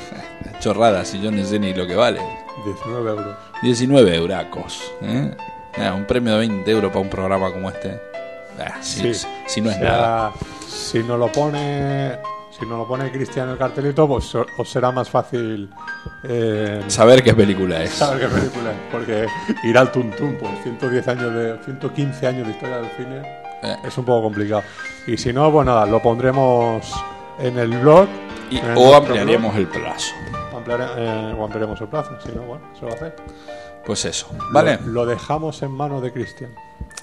[0.60, 2.20] Chorrada, si yo no sé ni lo que vale.
[2.64, 3.36] 19 euros.
[3.62, 4.80] 19 euracos.
[5.02, 5.30] ¿eh?
[5.76, 8.00] Mira, un premio de 20 euros para un programa como este.
[8.58, 9.26] Ah, si, Sí.
[9.46, 10.32] si no es nada.
[10.68, 12.16] Si nos lo pone,
[12.62, 15.68] si nos lo pone Cristian en el cartelito, pues os será más fácil
[16.22, 17.90] eh, Saber qué película es.
[17.90, 19.26] saber qué película es, porque
[19.64, 23.22] ir al tuntún por 110 años de 115 años de historia del cine
[23.64, 23.76] Eh.
[23.84, 24.62] es un poco complicado.
[25.08, 26.86] Y si no, pues nada, lo pondremos
[27.40, 28.06] en el blog
[28.48, 30.12] Y- en o ampliaremos el plazo.
[30.56, 32.16] ampliare- eh, o ampliaremos el plazo.
[32.24, 33.16] Si no, bueno, se va a hacer.
[33.84, 34.28] Pues eso.
[34.52, 34.78] Vale.
[34.84, 36.52] Lo, lo dejamos en manos de Cristian.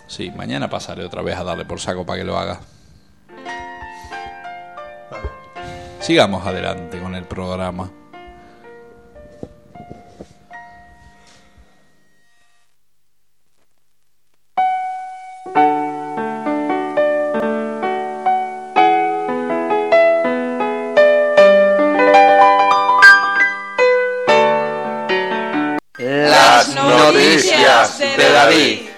[0.08, 2.62] Sí, mañana pasaré otra vez a darle por saco para que lo haga.
[6.10, 7.92] Sigamos adelante con el programa.
[26.00, 28.89] Las noticias de David.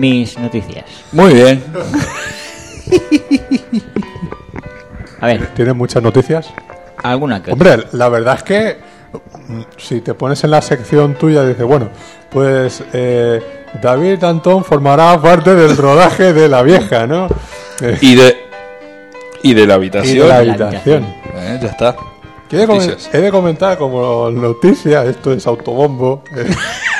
[0.00, 0.84] Mis noticias.
[1.12, 1.62] Muy bien.
[5.20, 6.48] A ver, ¿Tienes muchas noticias?
[7.02, 8.76] alguna que Hombre, la verdad es que
[9.48, 11.88] mm, si te pones en la sección tuya, dices, bueno,
[12.30, 17.26] pues eh, David Antón formará parte del rodaje de la vieja, ¿no?
[17.80, 18.36] Eh, Y de,
[19.42, 20.18] y de la y habitación.
[20.18, 21.04] de la habitación.
[21.34, 21.96] Eh, ya está.
[22.50, 23.10] Comen- Noticias.
[23.14, 26.22] he de comentar como noticia, esto es autobombo.
[26.36, 26.50] eh,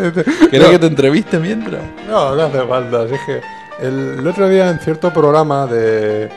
[0.50, 1.82] ¿Quieres que te entreviste mientras?
[2.08, 3.02] No, no hace falta.
[3.02, 3.40] así es que
[3.86, 6.28] el, el otro día en cierto programa de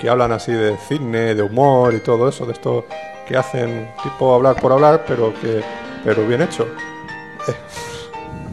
[0.00, 2.86] que hablan así de cine, de humor y todo eso, de esto
[3.26, 5.62] que hacen tipo hablar por hablar, pero que
[6.04, 6.66] pero bien hecho.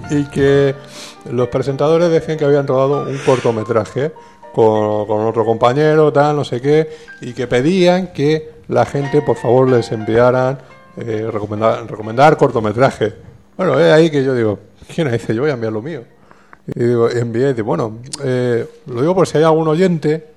[0.09, 0.75] y que
[1.31, 4.11] los presentadores decían que habían rodado un cortometraje
[4.53, 6.89] con, con otro compañero, tal, no sé qué,
[7.21, 10.59] y que pedían que la gente por favor les enviaran
[10.97, 13.13] eh, recomendar, recomendar cortometraje.
[13.57, 14.59] Bueno, es ahí que yo digo,
[14.93, 15.33] ¿quién dice?
[15.33, 16.03] Yo voy a enviar lo mío.
[16.67, 20.27] Y digo, envié, y digo, bueno, eh, lo digo por si hay algún oyente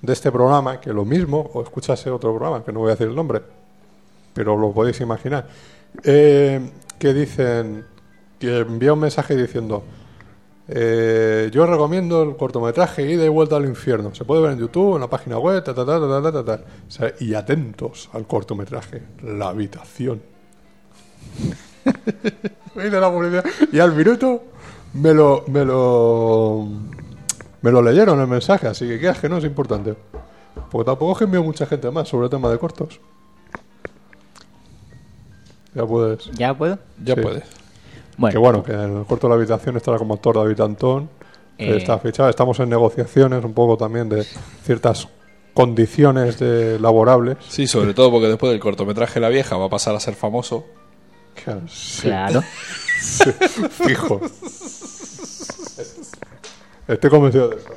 [0.00, 3.08] de este programa que lo mismo, o escuchase otro programa, que no voy a decir
[3.08, 3.42] el nombre,
[4.32, 5.46] pero lo podéis imaginar,
[6.02, 6.60] eh,
[6.98, 7.84] que dicen,
[8.38, 9.84] que envía un mensaje diciendo,
[10.68, 14.14] eh, yo recomiendo el cortometraje Ida y Vuelta al Infierno.
[14.14, 16.44] Se puede ver en YouTube, en la página web, ta, ta, ta, ta, ta, ta,
[16.44, 16.64] ta.
[16.88, 20.22] O sea, y atentos al cortometraje, La Habitación.
[22.74, 23.44] Me dice la publicidad.
[23.70, 24.42] y al minuto
[24.94, 26.66] me lo, me lo,
[27.62, 29.94] me lo leyeron el mensaje, así que quieras que no es importante.
[30.70, 32.98] Porque tampoco es que envío mucha gente más sobre el tema de cortos.
[35.74, 36.30] Ya puedes.
[36.32, 36.78] ¿Ya puedo?
[37.02, 37.20] Ya Sí.
[37.20, 37.44] puedes.
[38.18, 41.08] Bueno, Que bueno, que en el corto de la habitación estará como actor David Antón.
[41.58, 41.76] Eh.
[41.76, 42.28] Está fichado.
[42.28, 44.24] Estamos en negociaciones un poco también de
[44.64, 45.08] ciertas
[45.54, 47.38] condiciones de laborables.
[47.48, 50.66] Sí, sobre todo porque después del cortometraje La Vieja va a pasar a ser famoso.
[51.68, 52.42] Sí, claro.
[53.70, 54.20] fijo.
[56.86, 57.68] Estoy convencido de eso.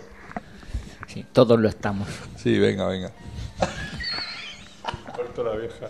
[1.07, 2.07] Sí, todos lo estamos.
[2.37, 3.11] Sí, venga, venga.
[5.15, 5.87] Corto la vieja.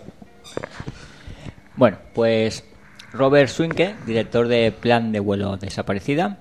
[1.76, 2.64] Bueno, pues
[3.12, 6.38] Robert Swinke, director de Plan de vuelo desaparecida.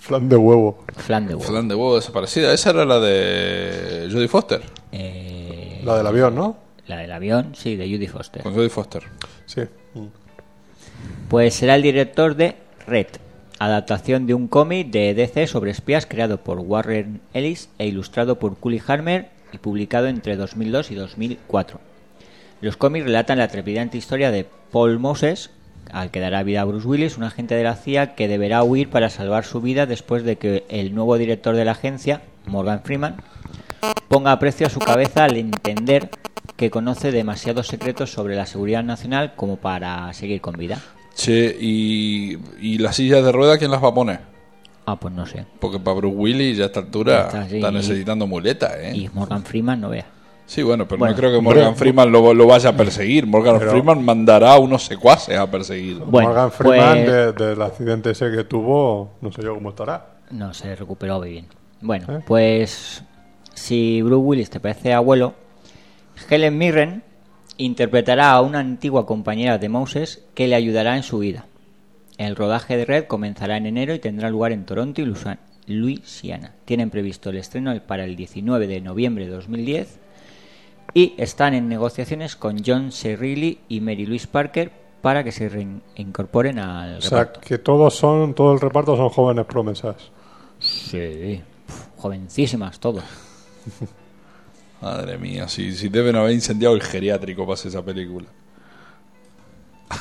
[0.00, 0.84] Flan de huevo.
[1.06, 1.48] Plan de vuelo.
[1.50, 2.52] Flan de huevo desaparecida.
[2.52, 4.62] Esa era la de Jodie Foster.
[4.92, 6.64] Eh, La del avión, ¿no?
[6.86, 8.42] la del avión, sí, de Judy Foster.
[8.42, 9.02] Con Jodie Foster.
[9.46, 9.62] Sí.
[11.28, 13.06] Pues será el director de Red,
[13.58, 18.56] adaptación de un cómic de DC sobre espías creado por Warren Ellis e ilustrado por
[18.56, 21.80] Cully Harmer y publicado entre 2002 y 2004.
[22.60, 25.50] Los cómics relatan la trepidante historia de Paul Moses,
[25.92, 28.90] al que dará vida a Bruce Willis, un agente de la CIA que deberá huir
[28.90, 33.16] para salvar su vida después de que el nuevo director de la agencia, Morgan Freeman,
[34.08, 36.08] ponga a precio a su cabeza al entender
[36.64, 40.80] que conoce demasiados secretos sobre la seguridad nacional como para seguir con vida.
[41.14, 44.20] Che, y, y las sillas de rueda, ¿quién las va a poner?
[44.86, 45.44] Ah, pues no sé.
[45.60, 47.56] Porque para Bruce Willis ya a esta altura Ya está, sí.
[47.56, 48.92] está necesitando muletas, ¿eh?
[48.96, 50.06] Y Morgan Freeman no vea.
[50.46, 51.12] Sí, bueno, pero Bueno.
[51.12, 53.26] no creo que Morgan Hombre, Freeman lo, lo vaya a perseguir.
[53.26, 56.06] Morgan Pero- Freeman mandará a unos secuaces a perseguirlo.
[56.06, 60.16] Bueno, Morgan Freeman pues- de- del accidente ese que tuvo, no sé yo cómo estará.
[60.30, 61.46] No se recuperó muy bien.
[61.82, 62.20] Bueno, ¿Eh?
[62.26, 63.02] pues
[63.54, 65.34] si Bruce Willis te parece abuelo,
[66.28, 67.02] Helen Mirren
[67.56, 71.46] interpretará a una antigua compañera de Moses que le ayudará en su vida.
[72.18, 75.12] El rodaje de Red comenzará en enero y tendrá lugar en Toronto y
[75.66, 76.52] Luisiana.
[76.64, 79.98] Tienen previsto el estreno para el 19 de noviembre de 2010
[80.94, 83.16] y están en negociaciones con John C.
[83.16, 87.40] Reilly y Mary Louise Parker para que se reincorporen al O sea, reparto.
[87.40, 89.96] que todos son, todo el reparto son jóvenes promesas.
[90.60, 91.42] Sí,
[91.96, 93.04] jovencísimas todos.
[94.84, 98.26] Madre mía, si, si deben haber incendiado el geriátrico para hacer esa película.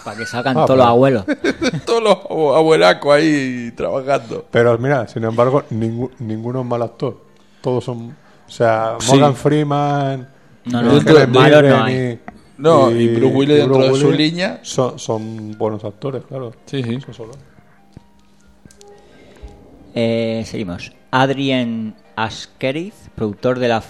[0.03, 1.25] Para que salgan Ah, todos pero- los abuelos.
[1.85, 4.45] Todos los abu- abuelacos ahí trabajando.
[4.51, 7.21] Pero mira, sin embargo, ningú- ninguno es mal actor.
[7.61, 8.15] Todos son.
[8.45, 9.11] O sea, Sí.
[9.11, 10.29] Morgan Freeman.
[10.65, 11.95] No, no, Dentro de- Helen malos no hay.
[11.95, 12.19] y-
[12.57, 14.59] No, y Bruce Willis dentro de su línea.
[14.63, 16.53] Son, son buenos actores, claro.
[16.65, 16.95] Sí, sí.
[16.95, 17.31] Eso solo.
[19.95, 20.91] Eh, seguimos.
[21.11, 23.81] Adrien Askerith, productor de la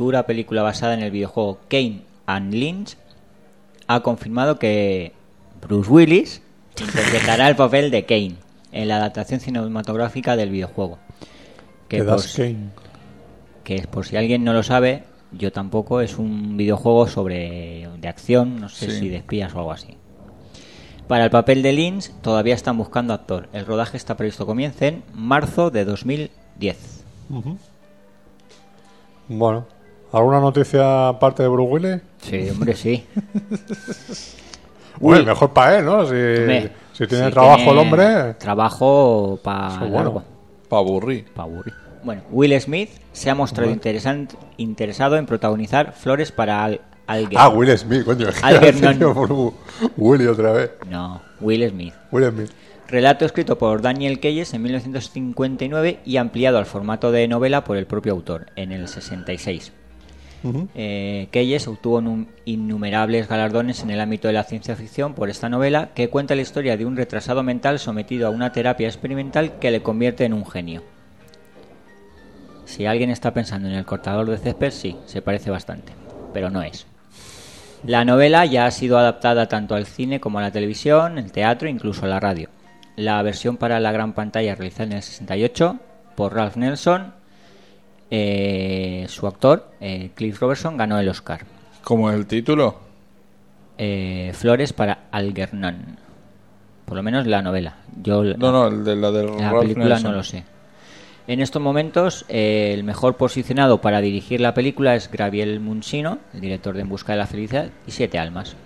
[0.00, 2.96] futura película basada en el videojuego Kane and Lynch,
[3.86, 5.12] ha confirmado que
[5.60, 6.40] Bruce Willis
[6.80, 8.36] interpretará el papel de Kane
[8.72, 10.98] en la adaptación cinematográfica del videojuego.
[11.88, 12.70] Que por, Kane.
[13.62, 18.58] que por si alguien no lo sabe, yo tampoco, es un videojuego sobre de acción,
[18.58, 19.00] no sé Sí.
[19.00, 19.98] si de espías o algo así.
[21.08, 23.50] Para el papel de Lynch todavía están buscando actor.
[23.52, 27.04] El rodaje está previsto comience en marzo de 2010.
[27.28, 27.58] Ujú.
[29.28, 29.66] Bueno,
[30.12, 32.02] ¿alguna noticia aparte de Bruce Willis?
[32.22, 33.04] Sí, hombre, sí.
[35.00, 36.04] Uy, mejor para él, ¿no?
[36.04, 38.34] Si, Hombre, si tiene si trabajo el hombre.
[38.34, 40.22] Trabajo para bueno.
[40.68, 41.24] Pa' aburrir.
[41.32, 41.74] Pa' aburrir.
[42.02, 47.38] Bueno, Will Smith se ha mostrado interesan- interesado en protagonizar Flores para Al Alger.
[47.38, 48.28] Ah, Will Smith, coño.
[48.42, 49.52] Algernon.
[49.96, 50.70] Willy otra vez.
[50.88, 51.94] No, Will Smith.
[52.12, 52.50] Will Smith.
[52.88, 57.86] Relato escrito por Daniel Keyes en 1959 y ampliado al formato de novela por el
[57.86, 59.72] propio autor en el 66.
[60.74, 65.48] Eh, Keyes obtuvo num- innumerables galardones en el ámbito de la ciencia ficción por esta
[65.48, 69.70] novela que cuenta la historia de un retrasado mental sometido a una terapia experimental que
[69.70, 70.82] le convierte en un genio.
[72.64, 75.92] Si alguien está pensando en el cortador de césped, sí, se parece bastante,
[76.32, 76.86] pero no es.
[77.84, 81.68] La novela ya ha sido adaptada tanto al cine como a la televisión, el teatro
[81.68, 82.48] e incluso a la radio.
[82.96, 85.78] La versión para la gran pantalla realizada en el 68
[86.14, 87.14] por Ralph Nelson,
[88.10, 91.44] eh, su actor, eh, Cliff Robertson, ganó el Oscar.
[91.84, 92.76] ¿Cómo es el título?
[93.78, 95.98] Eh, Flores para Algernon.
[96.84, 97.76] Por lo menos la novela.
[98.02, 100.10] Yo No, no, el de la del la Ralph película Nelson.
[100.10, 100.44] no lo sé.
[101.26, 106.40] En estos momentos, eh, el mejor posicionado para dirigir la película es Gabriel Munsino, el
[106.40, 108.56] director de En Busca de la Felicidad y Siete Almas.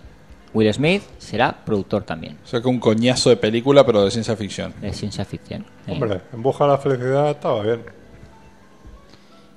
[0.55, 4.37] Will Smith será productor también, O sea que un coñazo de película, pero de ciencia
[4.37, 4.73] ficción.
[4.81, 5.67] de ciencia ficción.
[5.87, 7.83] Eh, Hombre, en busca de la felicidad estaba bien.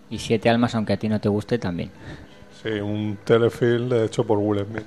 [0.09, 1.91] Y Siete Almas, aunque a ti no te guste, también.
[2.61, 4.85] Sí, un telefilm hecho por Will Smith.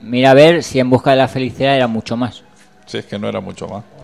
[0.00, 2.42] Mira a ver si En Busca de la Felicidad era mucho más.
[2.86, 3.84] Sí, es que no era mucho más.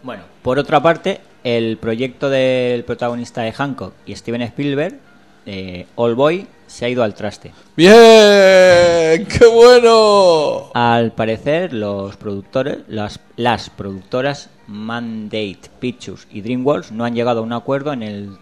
[0.00, 4.98] Bueno, por otra parte, el proyecto del protagonista de Hancock y Steven Spielberg,
[5.44, 7.52] eh, All Boy, se ha ido al traste.
[7.76, 9.26] ¡Bien!
[9.26, 10.70] ¡Qué bueno!
[10.74, 17.42] Al parecer, los productores, las, las productoras Mandate Pictures y DreamWorks no han llegado a
[17.42, 18.36] un acuerdo en el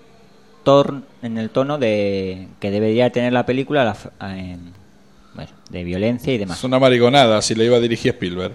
[0.65, 3.97] torn, en el tono de que debería tener la película la
[4.35, 4.59] eh,
[5.35, 6.59] bueno, de violencia y demás.
[6.59, 8.55] Es una mariconada si le iba a dirigir Spielberg.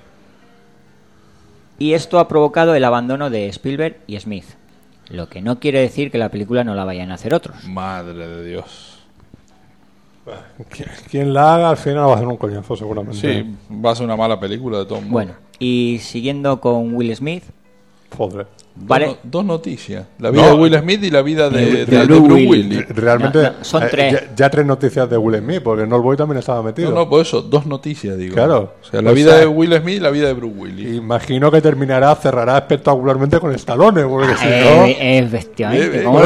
[1.80, 4.46] Y esto ha provocado el abandono de Spielberg y Smith,
[5.10, 7.64] lo que no quiere decir que la película no la vayan a hacer otros.
[7.64, 8.91] Madre de Dios.
[11.10, 13.18] Quien- la haga al final va a hacer un coñazo seguramente.
[13.20, 15.12] Sí, va a ser una mala película de todos modos.
[15.12, 17.44] Bueno, y siguiendo con Will Smith,
[18.18, 18.46] Joder.
[18.76, 20.06] Dos, vale, no- dos noticias.
[20.20, 20.48] La vida No.
[20.50, 22.50] de Will Smith y la vida de, De- de- de de Bruce Willis.
[22.50, 22.90] Willis.
[22.90, 24.14] Realmente, No, no, son eh, tres.
[24.14, 26.90] Ya, ya tres noticias de Will Smith, porque en All Boy también estaba metido.
[26.90, 28.36] No, no, por eso, dos noticias, digo.
[28.36, 28.74] Claro.
[28.82, 30.96] O sea, la O vida sea- de Will Smith y la vida de Bruce Willis.
[30.98, 34.52] Imagino que terminará, cerrará espectacularmente con Stallone, porque si no...
[34.86, 36.20] eh, efectivamente, ¿cómo?
[36.20, 36.26] ¿Cómo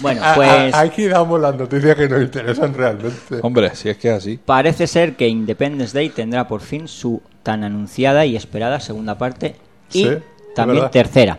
[0.00, 3.38] Bueno, a- a- pues aquí damos las noticias que nos interesan realmente.
[3.42, 4.38] Hombre, si es que es así.
[4.44, 9.56] parece ser que Independence Day tendrá por fin su tan anunciada y esperada segunda parte
[9.92, 10.10] y Sí,
[10.54, 11.38] también tercera.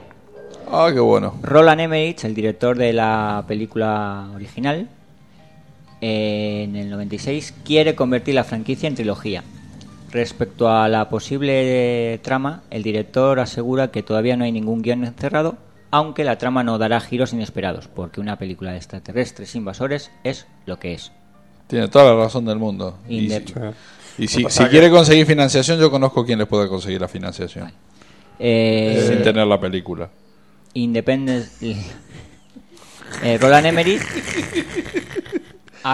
[0.71, 1.35] Ah, qué bueno.
[1.41, 4.87] Roland Emmerich, el director de la película original,
[6.01, 9.43] eh, en el 96 quiere convertir la franquicia en trilogía.
[10.11, 15.57] Respecto a la posible trama, el director asegura que todavía no hay ningún guion encerrado,
[15.91, 20.77] aunque la trama no dará giros inesperados, porque una película de extraterrestres invasores es lo
[20.79, 21.11] que es.
[21.67, 22.97] Tiene toda la razón del mundo.
[23.07, 23.53] Y, si-
[24.17, 27.71] y si, quiere conseguir financiación, yo conozco quién les puede conseguir la financiación.
[28.39, 30.09] Eh, Sin tener la película.
[30.73, 31.75] Independence...
[33.23, 34.01] eh, Roland Emmerich...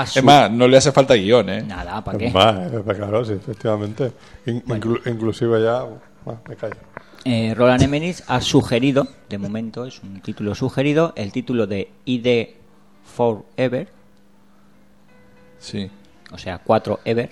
[0.08, 1.62] su- Es más, no le hace falta guion, ¿eh?
[1.64, 2.32] Nada, ¿para qué?
[2.32, 4.12] Más, eh, claro, sí, efectivamente.
[4.46, 5.84] In- inclu- inclusive ya...
[6.24, 6.76] Bueno, me callo.
[7.28, 12.50] Eh, Roland Emmerich ha sugerido, de momento es un título sugerido, el título de ID
[13.16, 13.88] Forever,
[15.58, 15.90] Sí.
[16.32, 17.30] o sea, 4 Ever,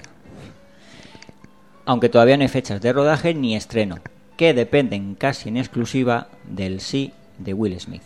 [1.85, 3.99] aunque todavía no hay fechas de rodaje ni estreno,
[4.35, 8.01] que dependen casi en exclusiva del sí de Will Smith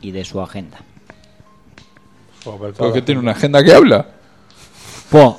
[0.00, 0.78] y de su agenda.
[2.76, 4.06] Porque tiene una agenda que habla.
[5.10, 5.34] Pues,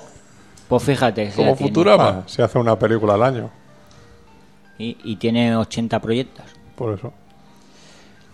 [0.67, 1.69] pues fíjate, Como tiene.
[1.69, 2.23] Futurama.
[2.27, 3.49] Se hace una película al año,
[4.77, 6.45] y, y tiene 80 proyectos.
[6.75, 7.13] Por eso.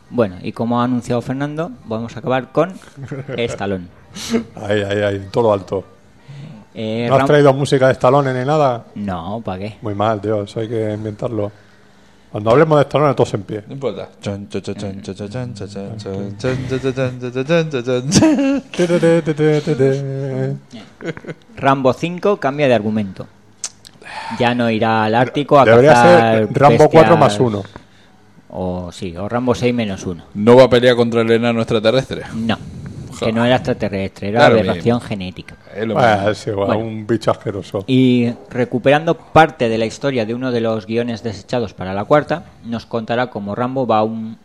[0.10, 2.74] Bueno, y como ha anunciado Fernando, vamos a acabar con
[3.38, 3.88] Stallone.
[4.56, 5.84] ahí, ahí, ahí, todo lo alto.
[6.74, 8.86] ¿No has traído música de Stallone ni nada?
[8.96, 9.78] No, ¿para qué?
[9.82, 11.52] Muy mal, Dios, hay que inventarlo.
[12.32, 13.64] Cuando hablemos de Stallone, todos en pie.
[13.68, 14.10] No importa.
[21.56, 23.28] Rambo 5 cambia de argumento.
[24.40, 27.64] Ya no irá al Ártico a Debería cazar ser Rambo bestias- 4 más 1.
[28.52, 30.24] O sí, o Rambo 6 menos 1.
[30.34, 32.24] No va a pelear contra el enano extraterrestre.
[32.34, 32.58] No,
[33.20, 35.56] que no era extraterrestre, era Claro, aberración genética.
[35.76, 36.00] Es lo mismo.
[36.02, 36.82] Ah, es igual, Bueno.
[36.84, 37.84] un bicho asqueroso.
[37.86, 42.46] Y recuperando parte de la historia de uno de los guiones desechados para la cuarta,
[42.66, 44.38] nos contará cómo Rambo va a un,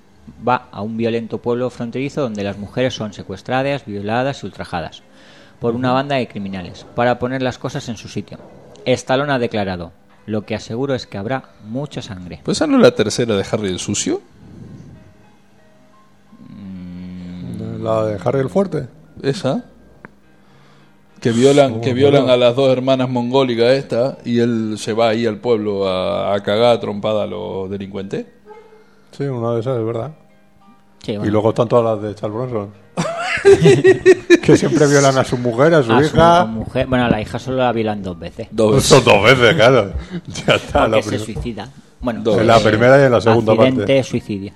[0.47, 5.03] va a un violento pueblo fronterizo donde las mujeres son secuestradas, violadas y ultrajadas
[5.61, 8.39] por una banda de criminales, para poner las cosas en su sitio.
[8.87, 9.93] Stallone ha declarado,
[10.27, 12.41] Lo que aseguro es que habrá mucha sangre.
[12.45, 14.21] ¿Pues esa no es la tercera de Harry el Sucio?
[17.81, 18.89] La de Harry el Fuerte.
[19.23, 19.65] ¿Esa?
[21.21, 25.25] Que violan, que violan a las dos hermanas mongólicas esta y él se va ahí
[25.27, 28.27] al pueblo a, a cagar a trompada a los delincuentes.
[29.13, 30.13] Sí, una de esas, es verdad.
[31.03, 32.71] Sí, Y luego están todas las de Charles Bronson.
[34.43, 36.45] que siempre violan a su mujer, a su a su hija.
[36.47, 38.49] mujer, bueno, a la hija solo la violan dos veces.
[38.51, 38.89] Dos veces.
[38.89, 39.93] Son dos veces, claro.
[40.47, 40.89] Ya está.
[40.89, 41.69] La, se suicida.
[42.01, 42.39] Bueno, Dos.
[42.39, 44.03] en la primera y en la segunda accidente, parte.
[44.03, 44.53] suicidio.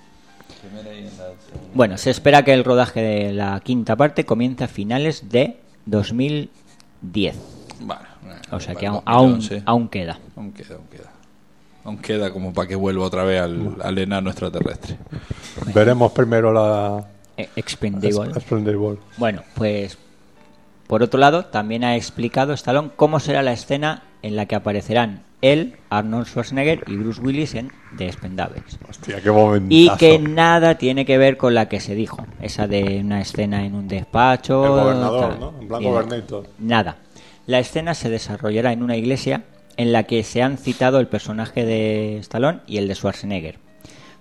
[1.74, 7.37] Bueno, se espera que el rodaje de la quinta parte comience a finales de 2010.
[7.81, 8.03] Bueno,
[8.51, 9.62] O sea que aún, aún, 2011.
[9.66, 10.18] aún queda.
[10.37, 11.11] Aún queda, aún queda.
[11.85, 14.96] Aún queda como para que vuelva otra vez al, al enano extraterrestre.
[15.74, 17.07] Veremos primero la
[17.57, 18.33] Expendable.
[18.33, 18.98] Expendable.
[19.16, 19.96] Bueno, pues
[20.88, 25.22] por otro lado, también ha explicado Stallone cómo será la escena en la que aparecerán
[25.42, 28.79] él, Arnold Schwarzenegger y Bruce Willis en The Expendables.
[28.88, 29.68] Hostia, qué momentazo.
[29.68, 33.64] Y que nada tiene que ver con la que se dijo, esa de una escena
[33.66, 34.64] en un despacho.
[34.64, 35.40] El gobernador, tal.
[35.40, 36.14] ¿no?
[36.16, 36.44] En.
[36.59, 36.96] Nada.
[37.46, 39.44] La escena se desarrollará en una iglesia
[39.77, 43.59] en la que se han citado el personaje de Stallone y el de Schwarzenegger,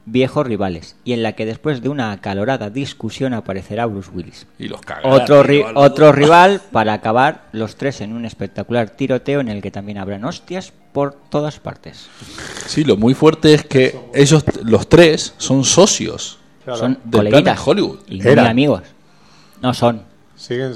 [0.10, 4.48] viejos rivales, y en la que después de una acalorada discusión aparecerá Bruce Willis.
[4.58, 5.12] Y los cagan.
[5.12, 9.70] Otro, ri- otro rival para acabar los tres en un espectacular tiroteo en el que
[9.70, 12.08] también habrán hostias por todas partes.
[12.68, 16.80] Sí, lo muy fuerte es que ellos, los tres, son socios Claro.
[16.80, 18.00] Son del plan coleguitas de Hollywood.
[18.08, 18.82] y muy amigos.
[19.62, 20.02] No son.
[20.36, 20.74] Siguen,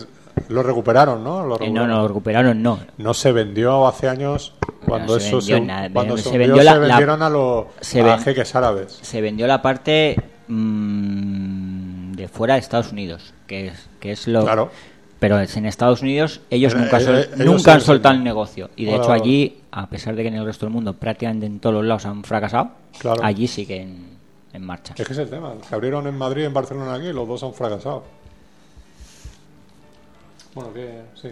[0.49, 1.45] lo recuperaron, ¿no?
[1.45, 1.89] Lo Eh, no, recuperaron.
[1.89, 2.79] no, lo recuperaron, no.
[2.97, 4.53] No se vendió hace años
[4.85, 6.87] cuando No se eso vendió se, nada, cuando se se, vendió hundió, la- se la-
[6.87, 8.99] vendieron a los se a ven- jeques árabes.
[9.01, 10.15] Se vendió la parte
[10.47, 14.43] mm, de fuera de Estados Unidos, que es, que es lo...
[14.43, 14.69] Claro.
[15.19, 18.15] Pero es en Estados Unidos ellos Eh, nunca, eh, sol- eh, ellos nunca han soltado
[18.15, 18.71] el negocio.
[18.75, 21.59] Y de hecho allí, a pesar de que en el resto del mundo prácticamente en
[21.59, 23.21] todos los lados han fracasado, Claro.
[23.23, 24.17] allí siguen
[24.51, 24.95] en marcha.
[24.97, 25.53] Es que es el tema.
[25.69, 28.03] Se abrieron en Madrid y en Barcelona aquí los dos han fracasado.
[30.53, 31.29] Bueno, que sí.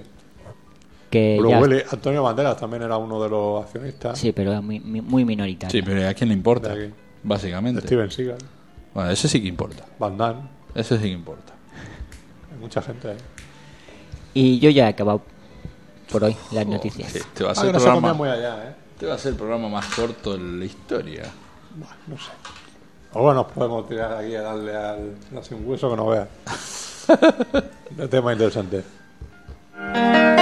[1.10, 5.02] Que ya- Antonio Banderas también era uno de los accionistas Sí, pero es muy, muy-
[5.02, 5.72] muy minoritario.
[5.72, 6.76] Sí, pero ¿a quién le importa?
[7.24, 7.82] Básicamente.
[7.82, 8.38] Steven Seagal,
[8.94, 9.84] Bueno, ese sí que importa.
[9.98, 10.42] Van Damme,
[10.76, 11.54] Ese sí que importa.
[12.54, 13.12] hay mucha gente.
[13.12, 13.18] ¿eh?
[14.36, 15.22] Y yo ya he acabado
[16.12, 17.12] por hoy las noticias.
[17.12, 18.76] Sí, Este va a Ah, ser que el no programa, muy allá, ¿eh?
[18.94, 21.24] este va a ser el programa más corto de la historia.
[22.08, 22.32] No sé.
[23.14, 26.28] O bueno, nos podemos tirar aquí a darle al, al sin hueso que no veas.
[27.98, 28.84] de tema interesante.
[29.80, 30.39] Las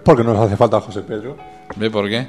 [0.00, 1.36] ¿Ves por qué nos hace falta José Pedro?
[1.76, 2.26] ¿Ve por qué?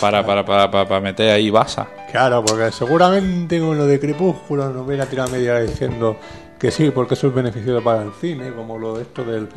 [0.00, 1.86] Para, para, para, para, para meter ahí basa.
[2.10, 6.16] Claro, porque seguramente con lo de Crepúsculo nos viene a tirar media hora diciendo
[6.58, 9.48] que sí, porque eso es beneficioso para el cine, como lo de esto del,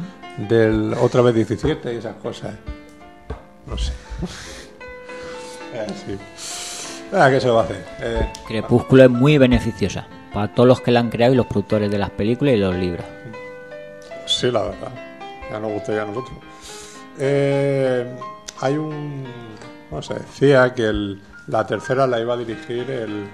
[0.47, 2.53] del otra vez 17 y esas cosas.
[3.65, 3.93] No sé.
[5.73, 6.17] Eh, sí.
[7.11, 7.83] Ah, ¿Qué se va a hacer?
[7.99, 11.89] Eh, Crepúsculo es muy beneficiosa para todos los que la han creado y los productores
[11.89, 13.05] de las películas y los libros.
[14.27, 14.91] sí, la verdad.
[15.51, 16.37] Ya nos gustaría a nosotros.
[17.19, 18.15] Eh,
[18.61, 19.23] hay un...
[19.91, 23.29] No sé, decía que el- la tercera la iba a dirigir el,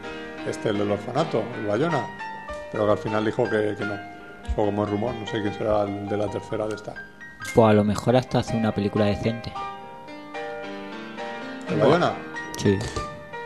[0.48, 2.06] este, el del orfanato, el Bayona,
[2.72, 3.96] pero que al final dijo que, que no.
[4.58, 6.94] O como el rumor, no sé quién será el de la tercera de esta.
[7.56, 9.52] Pues a lo mejor hasta hace una película decente.
[11.70, 12.14] ¿El Bayona?
[12.58, 12.78] Sí.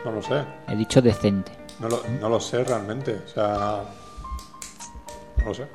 [0.04, 0.44] No lo sé.
[0.68, 1.52] He dicho decente.
[1.80, 3.22] No lo, no lo sé realmente.
[3.24, 3.84] O sea,
[5.38, 5.68] no lo sé.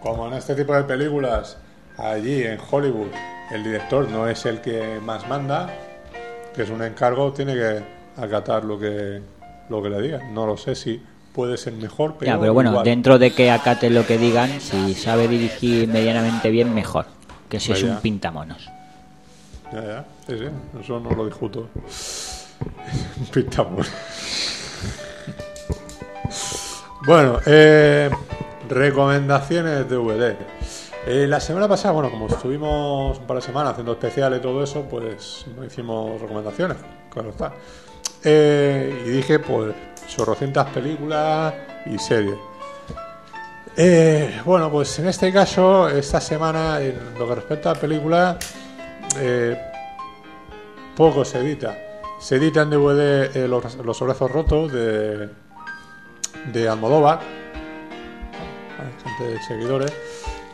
[0.00, 1.56] Como en este tipo de películas,
[1.96, 3.10] allí en Hollywood,
[3.50, 5.70] el director no es el que más manda,
[6.54, 7.82] que es un encargo, tiene que
[8.16, 9.20] acatar lo que,
[9.68, 10.34] lo que le digan.
[10.34, 12.32] No lo sé si puede ser mejor, pero.
[12.32, 12.84] ya, pero bueno, igual.
[12.84, 17.06] dentro de que acate lo que digan, si sabe dirigir medianamente bien, mejor.
[17.48, 18.68] Que si es un pintamonos.
[19.72, 20.04] Ya, ya.
[20.26, 20.46] Sí, sí.
[20.80, 21.68] Eso no lo discuto.
[23.32, 23.90] Pintamos.
[27.04, 28.10] Bueno, eh,
[28.68, 30.36] recomendaciones de DVD.
[31.04, 34.62] Eh, la semana pasada, bueno, como estuvimos un par de semanas haciendo especiales y todo
[34.62, 36.76] eso, pues no hicimos recomendaciones,
[37.10, 37.52] claro está.
[38.24, 39.74] Eh, y dije, pues,
[40.06, 41.54] chorrocientas películas
[41.86, 42.36] y series.
[43.76, 48.38] Eh, bueno, pues en este caso, esta semana, en lo que respecta a película,
[49.18, 49.58] eh,
[50.96, 51.76] poco se edita.
[52.20, 55.28] Se edita en DVD los, los Rotos de,
[56.52, 57.20] de Almodóvar,
[59.02, 59.92] gente de seguidores,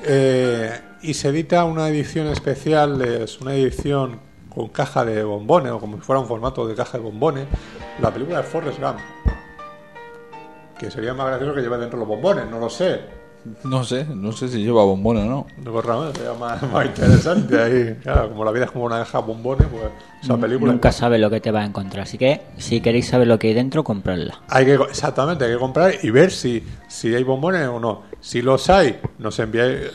[0.04, 5.78] eh, y se edita una edición especial, es una edición con caja de bombones, o
[5.78, 7.46] como si fuera un formato de caja de bombones,
[8.00, 8.98] la película de Forrest Gump.
[10.78, 13.17] Que sería más gracioso que lleve dentro los bombones, no lo sé.
[13.64, 15.46] No sé, no sé si lleva bombón o no.
[15.56, 17.94] De Ramón sería más, más interesante ahí.
[18.02, 19.84] Claro, como la vida es como una caja de bombones, pues
[20.22, 20.72] esa película.
[20.72, 22.02] Nunca sabes lo que te va a encontrar.
[22.02, 24.40] Así que, si queréis saber lo que hay dentro, comprarla.
[24.48, 28.02] Hay que, exactamente, hay que comprar y ver si, si hay bombones o no.
[28.20, 29.92] Si los hay, nos enviáis,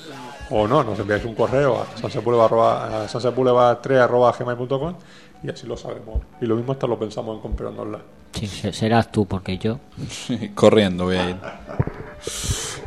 [0.49, 4.93] o no, nos enviáis un correo a sansepuleva3.gmail.com
[5.43, 6.21] y así lo sabemos.
[6.41, 7.99] Y lo mismo hasta lo pensamos en comprárnosla.
[8.33, 9.79] Sí, se- serás tú, porque yo.
[10.55, 11.35] Corriendo voy a ir.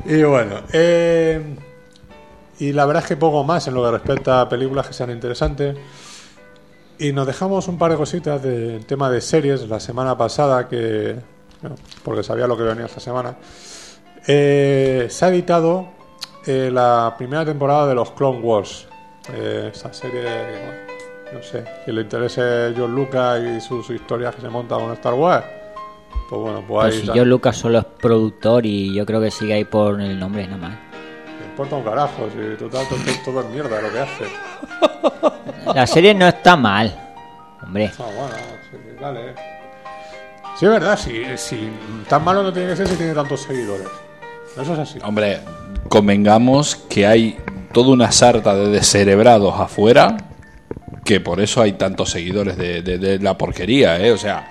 [0.04, 1.56] Y bueno, eh,
[2.58, 5.10] y la verdad es que poco más en lo que respecta a películas que sean
[5.10, 5.76] interesantes.
[6.98, 11.16] Y nos dejamos un par de cositas del tema de series la semana pasada, que
[11.60, 13.36] bueno, porque sabía lo que venía esta semana.
[14.26, 15.88] Eh, se ha editado
[16.46, 18.86] eh, la primera temporada de los Clone Wars.
[19.32, 20.80] Eh, esa serie, bueno,
[21.34, 25.14] no sé, que le interese John Lucas y sus historias que se montan con Star
[25.14, 25.44] Wars.
[26.28, 29.30] Pues bueno, pues Pues ahí si yo, Lucas, solo es productor y yo creo que
[29.30, 30.72] sigue ahí por el nombre nada más.
[31.40, 34.24] Me importa un carajo, si total todo, todo es mierda lo que hace.
[35.74, 36.94] La serie no está mal.
[37.62, 38.34] Hombre, Ah, bueno,
[38.70, 39.34] sí, dale.
[40.58, 41.68] Sí, es verdad, si, si
[42.08, 43.86] tan malo no tiene que ser si tiene tantos seguidores.
[44.60, 44.98] Eso es así.
[45.04, 45.40] Hombre,
[45.88, 47.38] convengamos que hay
[47.72, 50.16] toda una sarta de descerebrados afuera
[51.04, 54.12] que por eso hay tantos seguidores de, de- de la porquería, ¿eh?
[54.12, 54.50] O sea,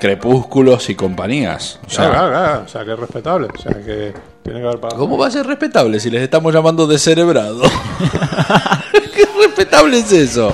[0.00, 1.78] crepúsculos y compañías.
[1.86, 2.62] O sea, Claro, claro, claro.
[2.64, 3.48] O sea, que es respetable.
[3.54, 5.00] O sea, que tiene que haber pagado.
[5.00, 7.70] ¿Cómo va a ser respetable si les estamos llamando descerebrados?
[9.14, 10.52] ¿Qué respetable es eso?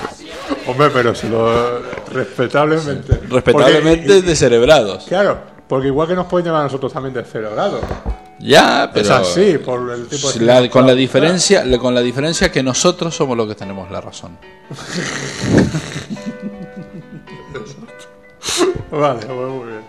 [0.66, 1.80] Hombre, pero si lo.
[2.12, 3.20] Respetablemente.
[3.28, 5.04] Respetablemente Porque- descerebrados.
[5.06, 5.38] Claro,
[5.68, 7.80] porque igual que nos pueden llamar a nosotros también de cero grado.
[8.38, 10.40] Ya, pero es así, por el tipo de.
[10.40, 14.00] la- con la diferencia, la- con la diferencia que nosotros somos los que tenemos la
[14.00, 14.38] razón.
[18.90, 19.84] Vale, pues muy bien.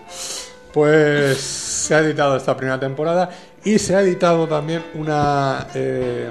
[0.72, 3.28] Pues se ha editado esta primera temporada
[3.64, 5.66] y se ha editado también una.
[5.74, 6.30] eh,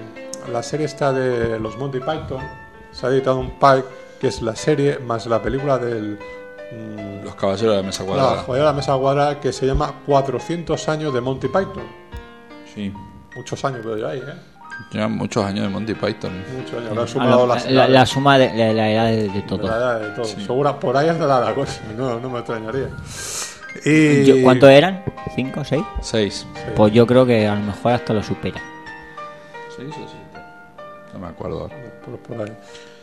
[0.51, 2.41] la serie esta de los Monty Python.
[2.91, 3.85] Se ha editado un pack
[4.19, 6.17] que es la serie más la película del.
[6.71, 8.43] mm, Los caballeros de la mesa la cuadrada.
[8.43, 11.83] joya de la mesa cuadrada que se llama 400 años de Monty Python.
[12.73, 12.91] Sí.
[13.35, 14.33] Muchos años veo yo ahí, ¿eh?
[14.91, 16.33] Ya muchos años de Monty Python.
[16.57, 17.09] Muchos años.
[17.09, 17.89] Sumado la, edades.
[17.89, 19.67] la suma de, la edad de, de De todo.
[19.67, 20.25] la edad de todo.
[20.25, 21.81] Segura, por ahí andará la cosa.
[21.97, 22.89] No, no me extrañaría.
[23.85, 24.23] Y...
[24.25, 25.03] Yo- ¿Cuánto eran?
[25.35, 25.63] ¿Cinco?
[25.63, 25.83] ¿Seis?
[26.01, 26.45] Seis.
[26.75, 28.59] Pues yo creo que a lo mejor hasta lo supera.
[29.75, 30.45] ¿Seis o siete?
[31.13, 31.69] No me acuerdo
[32.05, 32.53] por, por ahí.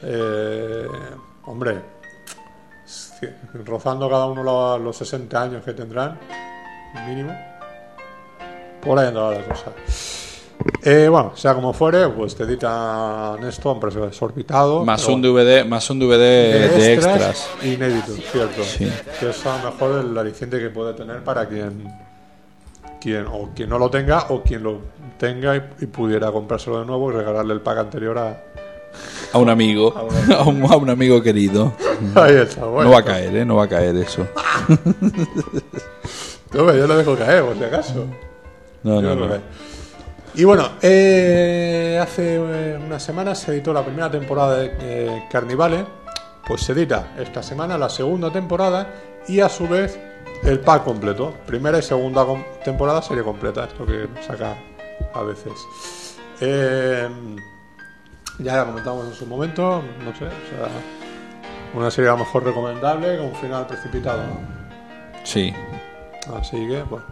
[0.02, 0.86] Eh,
[1.44, 1.80] hombre,
[3.64, 6.18] rozando cada uno los, los 60 años que tendrán,
[7.06, 7.34] mínimo,
[8.82, 9.72] por ahí andará la cosa.
[10.82, 14.84] Eh, bueno, sea como fuere, pues te editan esto a un precio desorbitado.
[14.84, 17.48] Más un DVD, más un DVD de, extras.
[17.62, 18.62] Inédito, cierto.
[18.62, 18.90] Sí.
[19.20, 21.92] Que es a lo mejor el aliciente que puede tener para quien,
[23.00, 24.80] quien o quien no lo tenga o quien lo
[25.18, 28.42] tenga y, y pudiera comprárselo de nuevo y regalarle el pack anterior a,
[29.32, 30.02] A un amigo, a
[30.42, 31.72] un, a un amigo querido.
[32.14, 32.84] Ahí está, bueno.
[32.84, 33.44] No va a caer, ¿eh?
[33.44, 34.26] No va a caer eso.
[36.54, 38.06] Yo lo dejo caer, por si acaso.
[38.82, 39.67] No, Yo no, no.
[40.38, 45.84] Y bueno, eh, hace eh, unas semanas se editó la primera temporada de eh, Carnivale.
[46.46, 48.86] Pues se edita esta semana la segunda temporada
[49.26, 49.98] y a su vez
[50.44, 51.34] el pack completo.
[51.44, 52.24] Primera y segunda
[52.64, 54.56] temporada serie completa, esto que saca
[55.12, 56.16] a veces.
[56.40, 57.08] Eh,
[58.38, 60.68] ya la comentamos en su momento, no sé, o sea,
[61.74, 64.22] una serie a lo mejor recomendable con un final precipitado.
[64.22, 64.38] ¿no?
[65.24, 65.52] Sí.
[66.32, 67.06] Así que, bueno,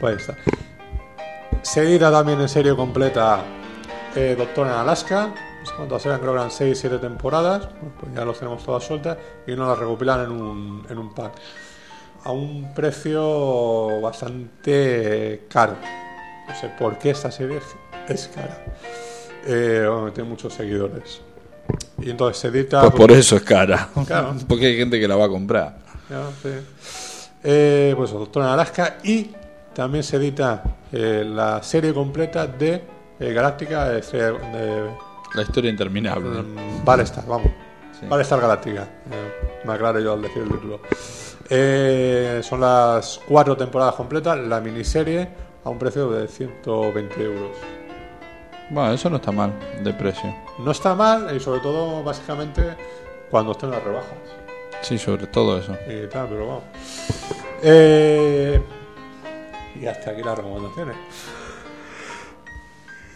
[0.00, 0.34] pues ahí está.
[1.62, 3.42] Se edita también en serie completa
[4.16, 5.28] eh, Doctor en Alaska.
[5.28, 7.68] No sé cuántas eran, creo que eran 6 7 temporadas.
[7.80, 11.14] Bueno, pues ya los tenemos todas sueltas y nos las recopilan en un, en un
[11.14, 11.32] pack.
[12.24, 15.76] A un precio bastante caro.
[16.48, 17.60] No sé por qué esta serie
[18.08, 18.64] es cara.
[19.46, 21.20] Eh, bueno, tiene muchos seguidores.
[22.00, 22.80] Y entonces se edita.
[22.82, 23.88] Pues por eso es cara.
[24.06, 24.34] Claro.
[24.48, 25.78] Porque hay gente que la va a comprar.
[26.10, 26.50] Ya, sí.
[27.44, 29.30] Eh, pues Doctor en Alaska y
[29.74, 30.62] también se edita
[30.92, 32.82] eh, la serie completa de
[33.18, 34.90] eh, Galáctica de,
[35.34, 36.42] La historia interminable.
[36.42, 37.50] mm, Battlestar, vamos.
[37.98, 38.06] Sí.
[38.06, 38.82] Battlestar Galáctica.
[38.82, 40.80] Eh, me aclaro yo al decir el título.
[41.48, 45.28] Eh, son las cuatro temporadas completas, la miniserie
[45.64, 47.56] a un precio de 120 euros.
[48.70, 49.52] Bueno, eso no está mal
[49.82, 50.34] de precio.
[50.58, 52.74] No está mal y sobre todo, básicamente,
[53.30, 54.14] cuando estén las rebajas.
[54.80, 55.76] Sí, sobre todo eso.
[55.88, 56.64] Y tal, pero vamos.
[57.62, 58.60] Eh,
[59.80, 60.96] y hasta aquí las recomendaciones.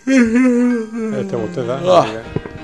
[0.06, 1.68] Este usted.
[1.68, 2.06] Ah,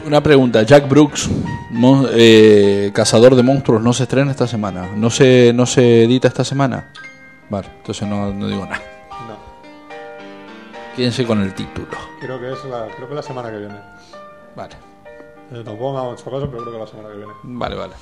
[0.07, 1.29] una pregunta, Jack Brooks,
[1.71, 4.89] mon- eh, cazador de monstruos, no se estrena esta semana.
[4.97, 6.93] ¿No se, no se edita esta semana?
[7.51, 8.81] Vale, entonces no, no digo nada.
[9.29, 9.37] No,
[10.97, 11.89] Quédense con el título.
[12.21, 13.77] creo que es la, creo que la semana que viene.
[14.55, 14.75] Vale,
[15.53, 17.33] Eh, tampoco me ha mucho caso, pero creo que la semana que viene.
[17.43, 17.95] vale, vale.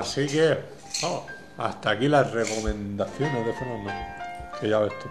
[0.00, 0.58] Así que,
[1.02, 1.22] vamos,
[1.58, 3.90] hasta aquí las recomendaciones de Fernando.
[4.60, 5.08] Que ya ves tú.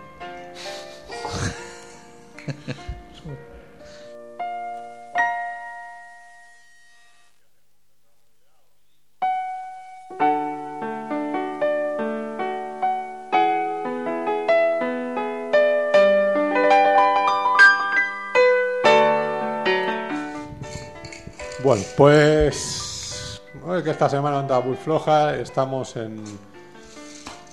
[21.65, 23.41] Bueno, pues.
[23.83, 25.35] que esta semana anda muy floja.
[25.35, 26.23] Estamos en.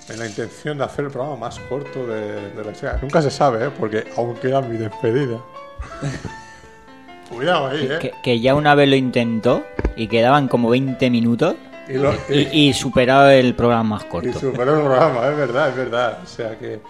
[0.09, 2.97] En la intención de hacer el programa más corto de, de la serie.
[3.01, 3.71] Nunca se sabe, ¿eh?
[3.79, 5.39] Porque aún queda mi despedida.
[7.31, 7.99] Cuidado ahí, ¿eh?
[8.01, 9.65] Que, que ya una vez lo intentó
[9.97, 11.55] y quedaban como 20 minutos
[11.89, 14.39] Y, lo, y, y superado el programa más y corto.
[14.39, 16.19] superó el programa, es verdad, es verdad.
[16.23, 16.81] O sea que.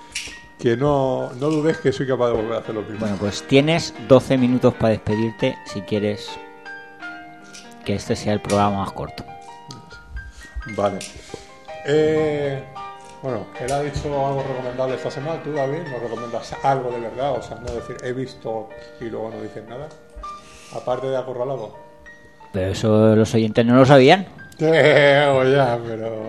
[0.59, 2.99] Que no, no dudes que soy capaz de volver a hacer lo mismo.
[3.01, 6.31] Bueno, pues tienes 12 minutos para despedirte si quieres
[7.85, 9.25] que este sea el programa más corto.
[10.77, 11.01] Vale.
[11.85, 12.63] Eh,
[13.23, 15.41] bueno, él ha dicho algo recomendable esta semana.
[15.43, 17.35] ¿Tú, David, nos recomiendas algo de verdad?
[17.35, 18.69] O sea, no decir he visto
[19.01, 19.89] y luego no dices nada.
[20.75, 21.77] Aparte de acorralado.
[22.53, 24.27] Pero eso los oyentes no lo sabían.
[24.59, 26.29] Que, o ya, pero.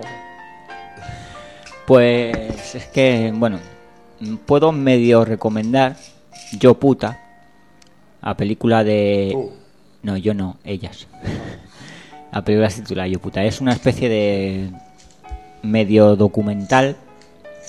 [1.88, 3.60] Pues es que, bueno,
[4.46, 5.98] puedo medio recomendar
[6.58, 7.20] Yo puta,
[8.22, 9.30] a película de...
[9.32, 9.52] Tú.
[10.04, 11.08] No, yo no, ellas.
[12.32, 13.44] La película se titula Yo puta.
[13.44, 14.70] Es una especie de
[15.64, 16.98] medio documental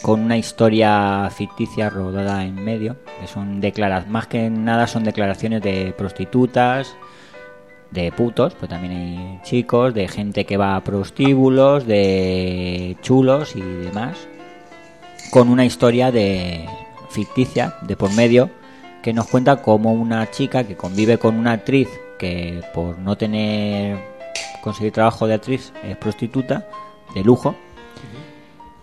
[0.03, 2.97] con una historia ficticia rodada en medio.
[3.21, 6.95] Que son declaras más que nada son declaraciones de prostitutas,
[7.91, 13.61] de putos, pues también hay chicos, de gente que va a prostíbulos, de chulos y
[13.61, 14.29] demás,
[15.31, 16.69] con una historia de
[17.11, 18.51] ficticia de por medio
[19.03, 21.89] que nos cuenta cómo una chica que convive con una actriz
[22.19, 23.99] que por no tener
[24.63, 26.67] conseguir trabajo de actriz es prostituta
[27.15, 27.55] de lujo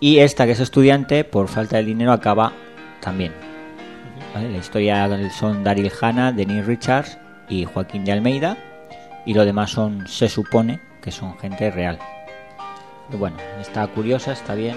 [0.02, 2.52] y esta que es estudiante por falta de dinero acaba
[3.00, 3.32] también.
[4.34, 8.56] La historia son Daryl Hannah, Denis Richards y Joaquín de Almeida
[9.24, 12.00] y lo demás son se supone que son gente real.
[13.16, 14.76] Bueno, está curiosa, está bien.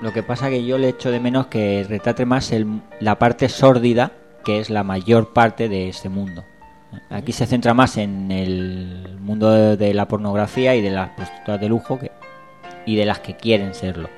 [0.00, 3.50] Lo que pasa que yo le echo de menos que retrate más el- la parte
[3.50, 4.12] sórdida,
[4.42, 6.44] que es la mayor parte de este mundo.
[7.10, 11.68] Aquí se centra más en el mundo de, la pornografía y de las prostitutas de
[11.68, 11.98] lujo
[12.86, 14.08] y de las que quieren serlo.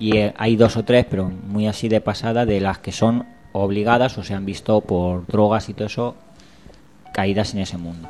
[0.00, 3.26] Y eh, hay dos o tres, pero muy así de pasada, de las que son
[3.52, 6.16] obligadas o se han visto por drogas y todo eso
[7.12, 8.08] caídas en ese mundo.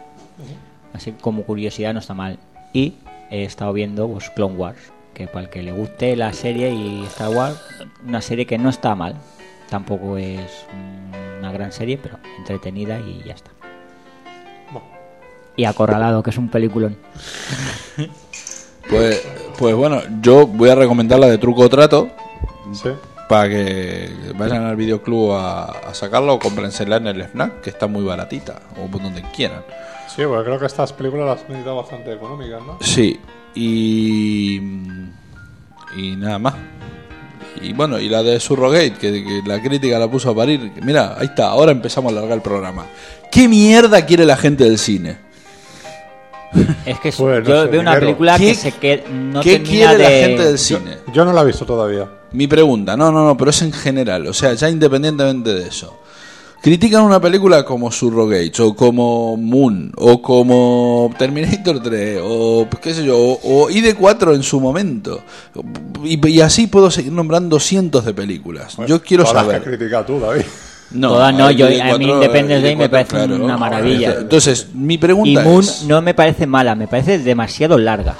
[0.95, 2.39] Así que como curiosidad no está mal.
[2.73, 2.95] Y
[3.31, 7.05] he estado viendo pues, Clone Wars, que para el que le guste la serie y
[7.07, 7.61] Star Wars,
[8.07, 9.17] una serie que no está mal.
[9.69, 10.67] Tampoco es
[11.39, 13.51] una gran serie, pero entretenida y ya está.
[14.73, 14.87] Bueno,
[15.57, 16.97] Y Acorralado, que es un peliculón.
[18.89, 19.25] Pues,
[19.61, 22.09] pues bueno, yo voy a recomendar la de Truco o Trato
[22.73, 22.89] sí.
[23.29, 27.87] para que vayan al videoclub a, a sacarla o cómprensela en el FNAC, que está
[27.87, 29.63] muy baratita, o por donde quieran.
[30.09, 32.79] Sí, porque creo que estas películas las han necesitado bastante económicas, ¿no?
[32.81, 33.21] Sí,
[33.55, 34.57] y.
[35.95, 36.55] Y nada más.
[37.61, 40.73] Y bueno, y la de Surrogate, que, que la crítica la puso a parir.
[40.83, 42.87] Mira, ahí está, ahora empezamos a alargar el programa.
[43.31, 45.19] ¿Qué mierda quiere la gente del cine?
[46.85, 49.53] Es que Pues, no yo sé, veo una película ¿Qué- que se que no ¿Qué
[49.59, 50.99] termina quiere la de- gente del Yo, cine?
[51.13, 52.09] yo no la he visto todavía.
[52.33, 55.97] Mi pregunta, no, no, no, pero es en general, o sea, ya independientemente de eso.
[56.63, 63.03] Critican una película como Surrogate, o como Moon, o como Terminator 3, o qué sé
[63.05, 65.23] yo, o, o ID4 en su momento.
[66.05, 68.77] Y, y así puedo seguir nombrando cientos de películas.
[68.87, 69.63] yo quiero que saber.
[69.63, 70.43] criticado tú, David.
[70.93, 74.15] No, Todas no, yo- a ID4, mí Independence Day me ID4, parece una maravilla.
[74.21, 75.85] Entonces, mi Y pregunta Moon es...
[75.85, 78.15] no me parece mala, me parece demasiado larga.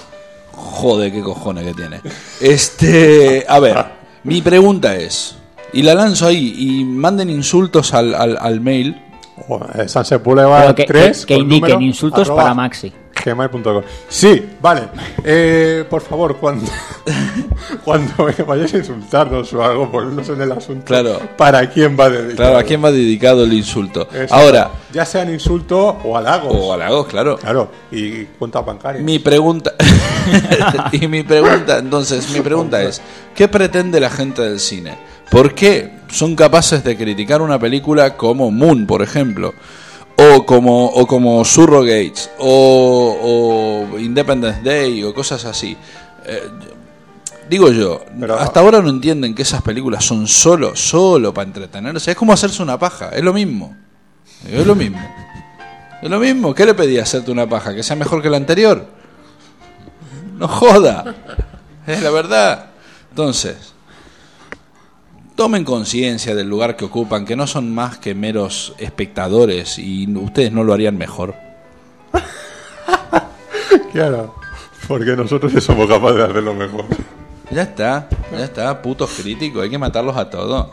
[0.53, 2.01] Joder, qué cojones que tiene.
[2.41, 3.85] Este, a ver,
[4.25, 5.37] mi pregunta es,
[5.73, 9.01] y la lanzo ahí, y manden insultos al, al, al mail.
[9.75, 11.27] Eh, Sunset Boulevard que, 3.
[11.27, 12.93] que- indiquen número, insultos arroba para Maxi.
[13.25, 13.83] gmail.com.
[14.09, 14.83] Sí, vale.
[15.25, 16.67] Eh, por favor, cuando,
[17.85, 20.85] cuando vayáis a insultarnos o algo, ponnos en el asunto.
[20.87, 21.21] Claro.
[21.37, 22.37] ¿Para quién va dedicado?
[22.37, 24.09] Claro, ¿a quién va dedicado el insulto?
[24.13, 24.35] Eso.
[24.35, 26.55] Ahora, Ya sean insultos o halagos.
[26.55, 27.37] o halagos, claro.
[27.37, 29.03] Claro, y cuenta bancaria.
[29.03, 29.73] Mi pregunta.
[30.93, 33.01] y mi pregunta, entonces, mi pregunta es:
[33.35, 34.97] ¿qué pretende la gente del cine?
[35.31, 39.55] ¿Por qué son capaces de criticar una película como Moon, por ejemplo?
[40.33, 45.77] O como, o como Surrogates, o, o Independence Day, o cosas así.
[46.25, 46.49] Eh,
[47.49, 52.13] digo yo, Pero- hasta ahora no entienden que esas películas son solo, solo para entretenerse.
[52.13, 53.77] Es como hacerse una paja, es lo mismo.
[54.49, 55.01] Es lo mismo.
[56.03, 56.55] Es lo mismo.
[56.55, 57.75] ¿Qué le pedí hacerte una paja?
[57.75, 58.87] ¿Que sea mejor que la anterior?
[60.39, 61.15] No joda.
[61.87, 62.67] Es la verdad.
[63.11, 63.75] Entonces,
[65.41, 70.53] tomen conciencia del lugar que ocupan, que no son más que meros espectadores y ustedes
[70.53, 71.35] no lo harían mejor.
[73.93, 74.37] Claro,
[74.87, 76.85] porque nosotros sí somos capaces de hacerlo mejor.
[77.51, 80.69] Ya está, ya está, putos críticos, hay que matarlos a todos.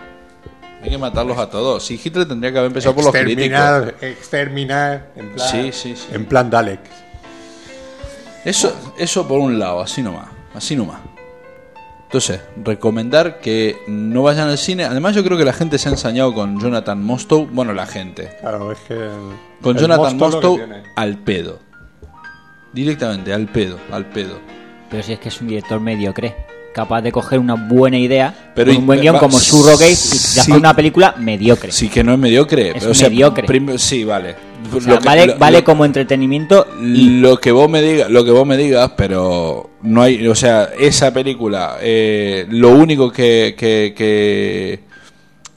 [0.83, 1.83] Hay que matarlos a todos.
[1.83, 3.47] Si Hitler tendría que haber empezado por los críticos.
[3.47, 6.07] Exterminar, exterminar, en plan, Sí, sí, sí.
[6.11, 6.81] En plan Dalek.
[8.45, 10.99] Eso, eso por un lado, así nomás, así nomás.
[12.07, 14.85] Entonces, recomendar que no vayan al cine.
[14.85, 17.47] Además, yo creo que la gente se ha ensañado con Jonathan Mostow.
[17.51, 18.29] Bueno, la gente.
[18.39, 18.93] Claro, es que...
[18.93, 19.11] el-
[19.61, 20.83] Con el Jonathan Mostow tiene.
[20.95, 21.59] al pedo.
[22.73, 24.39] Directamente, al pedo, al pedo.
[24.89, 26.35] Pero si es que es un director mediocre,
[26.77, 29.85] capaz de coger una buena idea, Pero con y- un buen guion va- como Surrogate
[29.87, 30.39] y de sí.
[30.39, 31.71] hacer una película mediocre.
[31.71, 32.77] Sí, que no es mediocre.
[32.77, 33.47] Es o sea, mediocre.
[33.79, 34.35] sí, vale.
[34.73, 37.81] O sea, Lo que- vale lo- vale lo- como entretenimiento y lo que vos me
[37.81, 42.71] digas lo que vos me digas pero no hay o sea esa película eh, lo
[42.71, 44.79] único que, que, que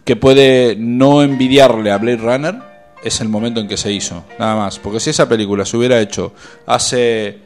[0.04, 2.54] que puede no envidiarle a Blade Runner
[3.02, 6.00] es el momento en que se hizo nada más porque si esa película se hubiera
[6.00, 6.32] hecho
[6.66, 7.38] hace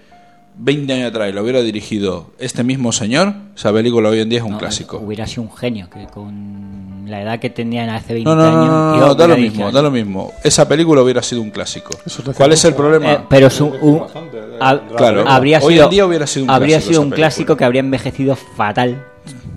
[0.57, 4.39] 20 años atrás y lo hubiera dirigido este mismo señor esa película hoy en día
[4.39, 8.15] es un no, clásico Hubiera sido un genio que con la edad que tenían hace
[8.15, 8.67] 20 no, no, no, años.
[8.73, 10.33] no, no, yo no, da lo mismo, da lo mismo.
[10.43, 11.91] Esa película hubiera sido un clásico.
[12.35, 13.13] ¿Cuál es el problema?
[13.13, 14.03] eh, pero es un, un-
[14.59, 15.29] la Claro.
[15.29, 17.65] habría Hoy sido, en día hubiera sido un habría clásico sido esa un clásico que
[17.65, 19.05] habría envejecido fatal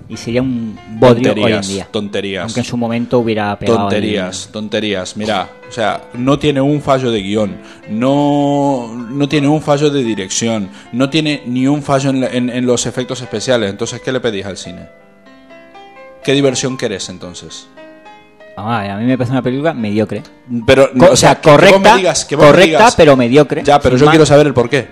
[0.08, 1.88] y sería un bodrio hoy en tonterías, día.
[1.90, 2.42] tonterías.
[2.44, 3.80] Aunque en su momento hubiera pegado.
[3.80, 5.16] Tonterías, tonterías.
[5.16, 7.56] Mira, o sea, no tiene un fallo de guion,
[7.90, 12.50] no, no tiene un fallo de dirección, no tiene ni un fallo en, la- en-
[12.50, 13.70] en los efectos especiales.
[13.70, 14.88] Entonces, ¿qué le pedís al cine?
[16.24, 17.68] ¿Qué diversión querés entonces?
[17.76, 17.78] el-
[18.60, 20.22] Ah, a mí me parece una película mediocre.
[20.66, 22.94] Pero, Co- o sea, que- que vos correcta, me digas- que vos me correcta digas-
[22.96, 23.62] pero mediocre.
[23.64, 24.12] Ya, pero yo más.
[24.12, 24.88] quiero saber el por qué.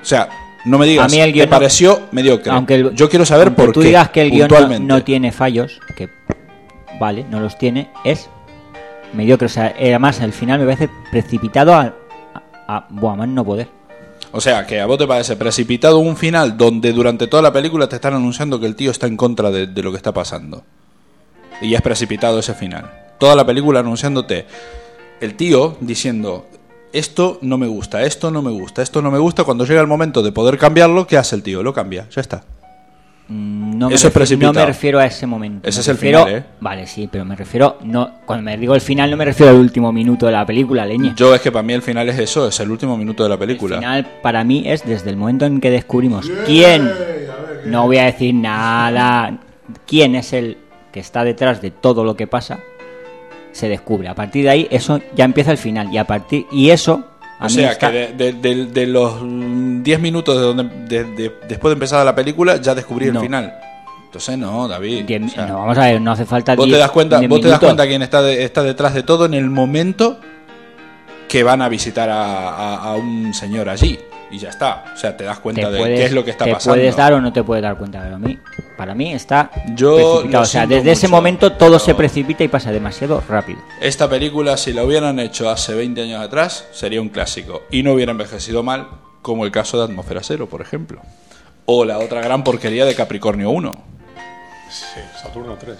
[0.00, 0.28] O sea,
[0.64, 2.52] no me digas, A mí el me guion no- pareció mediocre.
[2.52, 3.86] Aunque el- yo quiero saber por tú qué.
[3.88, 6.08] digas que el guion no, tiene fallos, que
[6.98, 8.28] vale, no los tiene, es
[9.12, 9.46] mediocre.
[9.46, 11.94] O sea, además al final me parece precipitado a,
[12.34, 13.68] a, a- más no poder.
[14.32, 17.88] O sea, que a vos te parece precipitado un final donde durante toda la película
[17.88, 20.62] te están anunciando que el tío está en contra de, de lo que está pasando.
[21.60, 22.88] Y es precipitado ese final.
[23.18, 24.46] Toda la película anunciándote
[25.20, 26.46] el tío diciendo,
[26.92, 29.44] esto no me gusta, esto no me gusta, esto no me gusta.
[29.44, 31.62] Cuando llega el momento de poder cambiarlo, ¿qué hace el tío?
[31.62, 32.42] Lo cambia, ya está.
[33.28, 34.54] Mm, No me, Eso es refi- no precipitado.
[34.54, 35.68] me refiero a ese momento.
[35.68, 36.44] Ese Me es el refiero- final, ¿eh?
[36.60, 37.78] Vale, sí, pero me refiero.
[37.84, 40.84] no Cuando me digo el final, no me refiero al último minuto de la película,
[40.84, 41.14] leña.
[41.16, 43.38] Yo es que para mí el final es eso, es el último minuto de la
[43.38, 43.76] película.
[43.76, 46.90] El final para mí es desde el momento en que descubrimos quién,
[47.66, 49.38] no voy a decir nada,
[49.86, 50.58] quién es el
[50.92, 52.58] que está detrás de todo lo que pasa,
[53.52, 54.08] se descubre.
[54.08, 57.04] A partir de ahí eso ya empieza el final y a partir y eso
[57.38, 60.42] a O mí sea, está- que de, de- de- de los mm, 10 minutos de
[60.42, 63.54] donde, de- de- después de empezar la película ya descubrí el final.
[64.04, 65.04] Entonces no, David.
[65.06, 67.18] diez- o sea, no, vamos a ver, no hace falta vos te 10 das cuenta,
[67.18, 70.18] diez vos te das cuenta quién está, de- está detrás de todo en el momento
[71.28, 73.98] que van a visitar a, a- a un señor allí.
[74.30, 74.84] Y ya está.
[74.94, 76.76] O sea, te das te cuenta de puedes, qué es lo que está te pasando.
[76.76, 78.38] puedes dar o no te puedes dar cuenta, pero a mí,
[78.76, 80.42] para mí está Yo precipitado.
[80.42, 83.60] O sea, desde ese momento todo se precipita y pasa demasiado rápido.
[83.80, 87.62] Esta película, si la hubieran hecho hace 20 años atrás, sería un clásico.
[87.70, 88.88] Y no hubiera envejecido mal,
[89.22, 91.00] como el caso de Atmósfera Cero, por ejemplo.
[91.66, 93.72] O la otra gran porquería de Capricornio 1.
[94.70, 95.76] Sí, Saturno 3.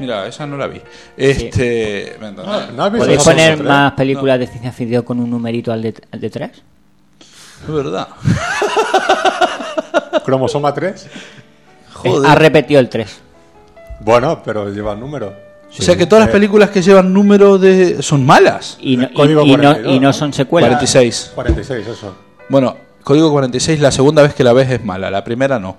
[0.00, 0.80] Mira, esa no la vi.
[1.16, 2.16] Este.
[2.20, 3.68] Ah, ¿No has visto ¿Podéis poner 3?
[3.68, 6.50] más películas de ciencia ficción con un numerito al de, al de 3?
[7.66, 8.08] Es verdad.
[10.24, 11.06] Cromosoma 3.
[11.94, 12.30] Joder.
[12.30, 13.20] Ha repetido el 3.
[14.00, 15.32] Bueno, pero lleva número.
[15.78, 18.02] o sea que todas las Eh, películas que llevan número de.
[18.02, 18.76] son malas.
[18.80, 20.12] Y no, y- Código y no- 42, y no ¿no?
[20.12, 20.68] son secuelas.
[20.70, 21.32] 46.
[21.34, 22.14] 46, eso.
[22.48, 25.70] Bueno, Código 46, la segunda vez que la ves es mala, la primera no.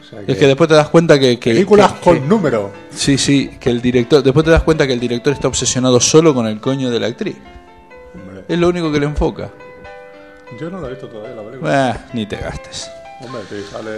[0.00, 1.38] O sea Es que después te das cuenta que.
[1.38, 2.70] que Películas que- con que- número.
[2.90, 4.22] Sí, sí, que el director.
[4.22, 7.08] Después te das cuenta que el director está obsesionado solo con el coño de la
[7.08, 7.36] actriz.
[8.14, 8.44] Hombre.
[8.48, 9.50] Es lo único que le enfoca.
[10.60, 11.90] Yo no lo he visto todavía la película.
[11.90, 12.90] Eh, ni te gastes.
[13.20, 13.90] Hombre, sí, sale.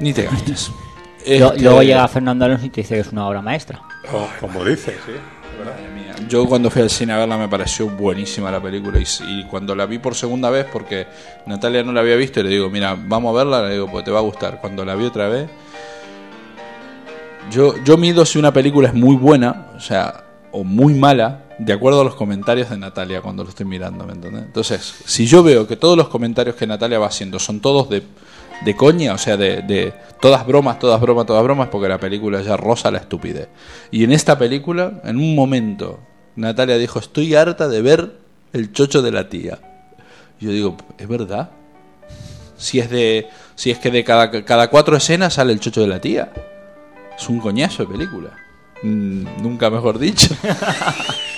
[0.00, 0.68] Ni te gastes.
[0.70, 3.80] Lo- Este, Luego llega Fernando Alonso y te dice que es una obra maestra.
[4.10, 5.12] Como, como dice, sí.
[5.64, 6.14] Madre mía.
[6.28, 9.74] Yo cuando fui al cine a verla me pareció buenísima la película y, y cuando
[9.74, 11.06] la vi por segunda vez porque
[11.46, 14.04] Natalia no la había visto y le digo, mira, vamos a verla, le digo, pues
[14.04, 14.58] te va a gustar.
[14.60, 15.50] Cuando la vi otra vez,
[17.50, 21.74] yo, yo mido si una película es muy buena, o sea, o muy mala, de
[21.74, 24.44] acuerdo a los comentarios de Natalia cuando lo estoy mirando, ¿me entiendes?
[24.44, 28.02] Entonces, si yo veo que todos los comentarios que Natalia va haciendo son todos de,
[28.76, 29.92] coña, o sea, de,
[30.22, 33.48] todas bromas, todas bromas, todas bromas, porque la película ya rosa la estupidez.
[33.90, 36.00] Y en esta película, en un momento,
[36.34, 38.16] Natalia dijo, estoy harta de ver
[38.54, 39.58] el chocho de la tía.
[40.40, 41.50] Yo digo, ¿es verdad?
[42.56, 45.88] Si es de si es que de cada, cada cuatro escenas sale el chocho de
[45.88, 46.32] la tía.
[47.18, 48.30] Es un coñazo de película.
[48.82, 50.34] Mm, nunca mejor dicho.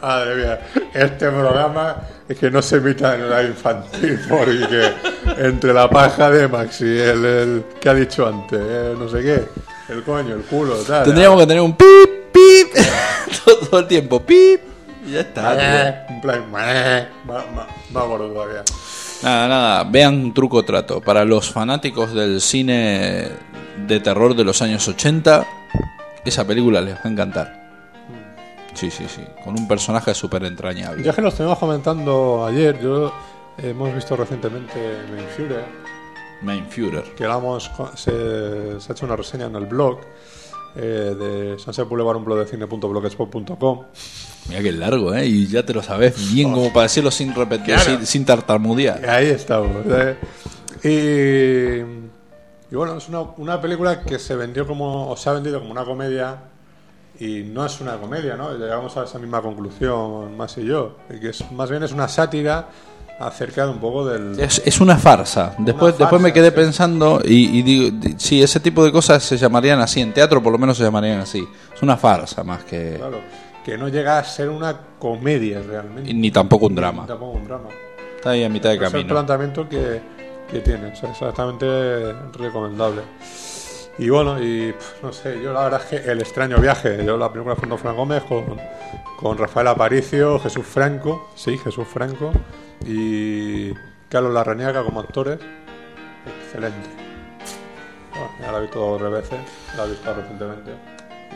[0.00, 0.60] Madre mía,
[0.94, 1.96] este programa
[2.28, 4.92] es que no se emita en la infantil porque
[5.38, 9.22] entre la paja de Max y el, el que ha dicho antes, eh, no sé
[9.22, 9.44] qué,
[9.92, 11.04] el coño, el culo, tal.
[11.04, 12.68] Tendríamos que tener un pip, pip,
[13.44, 14.60] todo, todo el tiempo, pip.
[15.06, 16.06] Y ya está.
[16.10, 17.06] un plan, más,
[17.92, 18.64] gordo todavía.
[19.22, 21.00] Nada, nada, vean Truco Trato.
[21.00, 23.28] Para los fanáticos del cine
[23.86, 25.46] de terror de los años 80,
[26.24, 27.65] esa película les va a encantar.
[28.76, 29.22] Sí, sí, sí.
[29.42, 31.02] Con un personaje súper entrañable.
[31.02, 33.08] Ya que lo estuvimos comentando ayer, yo
[33.58, 34.74] eh, hemos visto recientemente
[35.12, 35.64] Main Führer,
[36.42, 37.14] Main Führer.
[37.16, 39.98] que la hemos- se, se ha hecho una reseña en el blog
[40.76, 43.82] eh, de Sunset Boulevard, un blog de cine.blogspot.com.
[44.50, 45.24] Mira que largo, ¿eh?
[45.26, 47.82] Y ya te lo sabes bien como para decirlo sin repetir, Claro.
[47.82, 49.08] sin, sin tartamudear.
[49.08, 49.70] Ahí estamos.
[49.86, 50.16] ¿eh?
[50.84, 55.58] Y, y bueno, es una, una película que se vendió como, o se ha vendido
[55.60, 56.36] como una comedia
[57.20, 58.56] y no es una comedia, ¿no?
[58.56, 62.68] Llegamos a esa misma conclusión, más y yo, que es, más bien es una sátira
[63.18, 64.38] acerca de un poco del...
[64.38, 65.54] Es, es una farsa.
[65.58, 66.54] Después, farsa, después me quedé sí.
[66.56, 70.02] pensando y, y digo, di- sí, ese tipo de cosas se llamarían así.
[70.02, 71.46] En teatro por lo menos se llamarían así.
[71.74, 72.96] Es una farsa más que...
[72.98, 73.20] Claro,
[73.64, 76.12] que no llega a ser una comedia realmente.
[76.12, 77.06] Ni tampoco un Ni drama.
[77.06, 77.68] tampoco un drama.
[78.16, 79.14] Está ahí a mitad de Ese es el camino.
[79.14, 80.00] planteamiento que,
[80.50, 83.00] que tiene, o sea, exactamente recomendable.
[83.98, 87.16] Y bueno, y pf, no sé, yo la verdad es que El extraño viaje, yo
[87.16, 88.60] la película Fernando Fran Gómez con,
[89.18, 92.30] con Rafael Aparicio, Jesús Franco, sí, Jesús Franco,
[92.84, 93.72] y
[94.10, 95.38] Carlos Larrañaga como actores,
[96.26, 96.88] excelente.
[98.10, 99.38] Bueno, ya la he visto dos veces,
[99.76, 100.72] la he visto recientemente,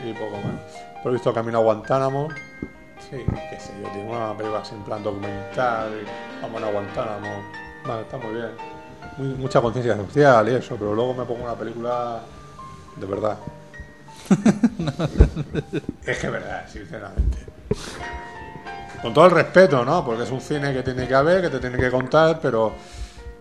[0.05, 0.61] y poco más.
[0.97, 2.29] Pero he visto Camino a Guantánamo,
[3.09, 3.17] Sí,
[3.49, 7.43] qué sé yo, tiene una película en plan documental, y vamos a Guantánamo,
[8.01, 8.51] está muy bien.
[9.39, 12.21] Mucha conciencia social y eso, pero luego me pongo una película
[12.97, 13.37] de verdad.
[16.05, 17.37] es que es verdad, sinceramente.
[19.01, 20.05] Con todo el respeto, ¿no?
[20.05, 22.73] Porque es un cine que tiene que haber, que te tiene que contar, pero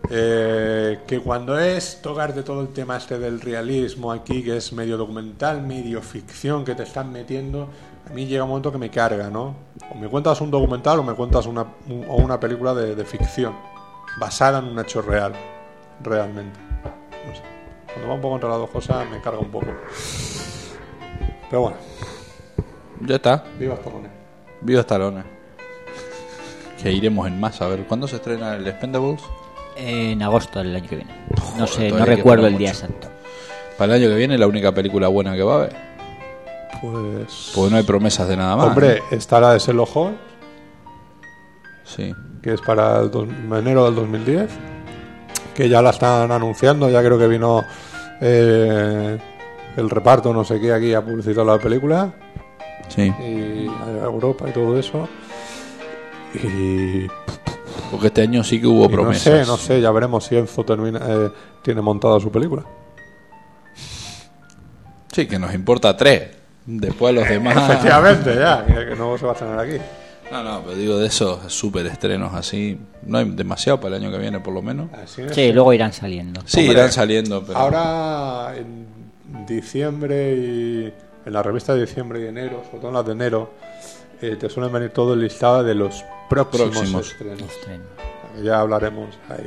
[0.08, 4.96] eh, que cuando es tocarte todo el tema este del realismo aquí, que es medio
[4.96, 7.68] documental, medio ficción que te están metiendo,
[8.10, 9.54] a mí llega un momento que me carga, ¿no?
[9.92, 13.04] O me cuentas un documental o me cuentas una, un- o una película de, de
[13.04, 13.54] ficción,
[14.18, 15.34] basada en un hecho real,
[16.02, 16.58] realmente.
[17.92, 19.66] Cuando va un poco entre las dos cosas me carga un poco.
[21.48, 21.76] Pero bueno,
[23.06, 23.44] Ya está.
[23.58, 24.08] viva Stallone.
[24.60, 25.24] Viva Stallone.
[26.82, 27.66] Que iremos en masa.
[27.66, 29.20] A ver, ¿cuándo se estrena el Expendables?
[29.76, 31.12] En agosto del año que viene.
[31.58, 33.08] No Joder, sé, no recuerdo el día exacto.
[33.76, 35.76] Para el año que viene la única película buena que va a haber.
[36.80, 37.52] Pues...
[37.54, 38.66] Porque no hay promesas de nada más.
[38.68, 40.18] Hombre, está la de Sherlock Holmes,
[41.84, 42.14] Sí.
[42.42, 44.50] que es para el dos- enero del 2010,
[45.54, 47.64] que ya la están anunciando, ya creo que vino
[48.20, 49.18] eh,
[49.76, 52.12] el reparto, no sé qué, aquí a publicitar la película,
[52.88, 53.02] Sí.
[53.20, 55.08] y a Europa y todo eso.
[56.34, 57.06] Y,
[57.90, 59.22] Porque este año sí que hubo y no promesas.
[59.22, 61.30] sé, no sé, ya veremos si Enzo termina, eh,
[61.62, 62.64] tiene montada su película.
[65.12, 66.36] Sí, que nos importa tres.
[66.66, 67.56] Después los demás.
[67.70, 69.76] Efectivamente, ya, que no se va a tener aquí.
[70.30, 72.78] No, no, pero digo de esos super estrenos así.
[73.02, 74.88] No hay demasiado para el año que viene, por lo menos.
[74.92, 75.34] Así es.
[75.34, 76.40] Sí, luego irán saliendo.
[76.44, 77.58] Sí, Hombre, irán saliendo, pero.
[77.58, 78.86] Ahora, en
[79.46, 80.94] diciembre y
[81.26, 83.50] en la revista de diciembre y enero, sobre todo en las de enero,
[84.22, 87.10] eh, te suelen venir todo el listado de los próximos, Próximos.
[87.10, 87.42] estrenos.
[87.42, 87.84] Estreno.
[88.44, 89.44] Ya hablaremos ahí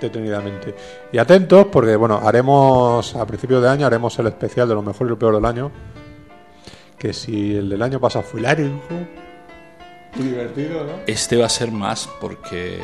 [0.00, 0.74] detenidamente.
[1.12, 5.06] Y atentos, porque bueno, haremos a principios de año haremos el especial de lo mejor
[5.06, 5.70] y lo peor del año.
[6.98, 8.80] Que si el del año pasado fue largo
[10.22, 10.92] divertido, ¿no?
[11.06, 12.80] Este va a ser más porque.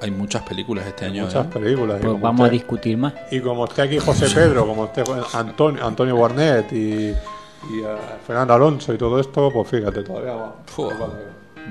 [0.00, 1.24] Hay muchas películas este año.
[1.26, 1.50] Muchas ¿eh?
[1.52, 2.00] películas.
[2.02, 3.14] Pues vamos a discutir más.
[3.30, 6.76] Y como esté aquí José Pedro, como esté Antonio, Antonio Barnet y,
[7.10, 10.54] y, eh, Fernando Alonso y todo esto, pues fíjate, todavía va.
[10.66, 10.88] Fu.
[10.88, 11.10] va-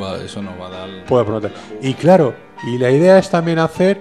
[0.02, 0.90] Va, eso nos va a dar.
[1.06, 1.52] puede prometer.
[1.82, 4.00] Y claro, y la idea es también hacer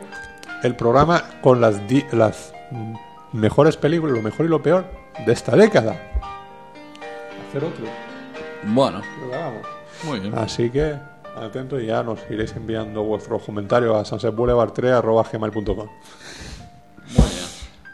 [0.63, 2.53] el programa con las, di- las
[3.33, 4.85] mejores películas, lo mejor y lo peor
[5.27, 5.97] de esta década.
[7.49, 7.85] Hacer otro,
[8.63, 9.67] Bueno, lo que hagamos.
[10.05, 10.35] Muy bien.
[10.37, 10.95] Así que,
[11.37, 15.89] atento y ya nos iréis enviando vuestros comentarios a sunsetboulevard3.gmail.com Muy
[17.29, 17.45] bien.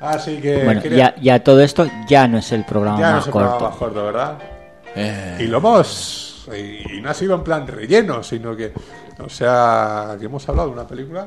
[0.00, 3.16] Así que, Bueno, quería- ya, ya todo esto ya no es el programa ya no
[3.16, 3.68] más se programa corto.
[3.70, 4.38] más corto, ¿verdad?
[4.94, 6.46] Eh, Y lo hemos.
[6.56, 8.72] Y, y no ha sido en plan relleno, sino que.
[9.18, 11.26] O sea, que hemos hablado de una película.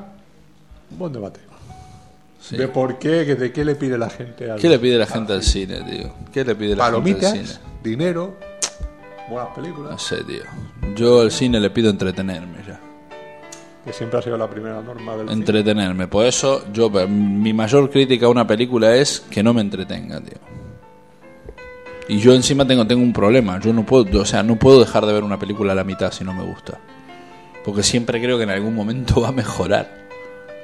[0.91, 1.39] Un buen debate.
[2.39, 2.55] sí.
[2.57, 4.59] De por qué, que de qué le pide la gente al.
[4.59, 6.11] ¿Qué le pide la gente al cine, tío?
[6.31, 7.49] ¿Qué le pide la gente al Palomitas, cine?
[7.83, 8.35] dinero,
[9.29, 10.01] buenas No películas.
[10.01, 10.43] sé, tío.
[10.95, 12.79] Yo al cine le pido entretenerme ya.
[13.85, 15.33] Que siempre ha sido la primera norma del cine.
[15.39, 16.07] Entretenerme.
[16.07, 20.37] Por eso, yo mi mayor crítica a una película es que no me entretenga, tío.
[22.07, 23.59] Y yo encima tengo, tengo un problema.
[23.59, 26.11] Yo no puedo, o sea, no puedo dejar de ver una película a la mitad
[26.11, 26.79] si no me gusta.
[27.63, 30.07] Porque siempre creo que en algún momento va a mejorar.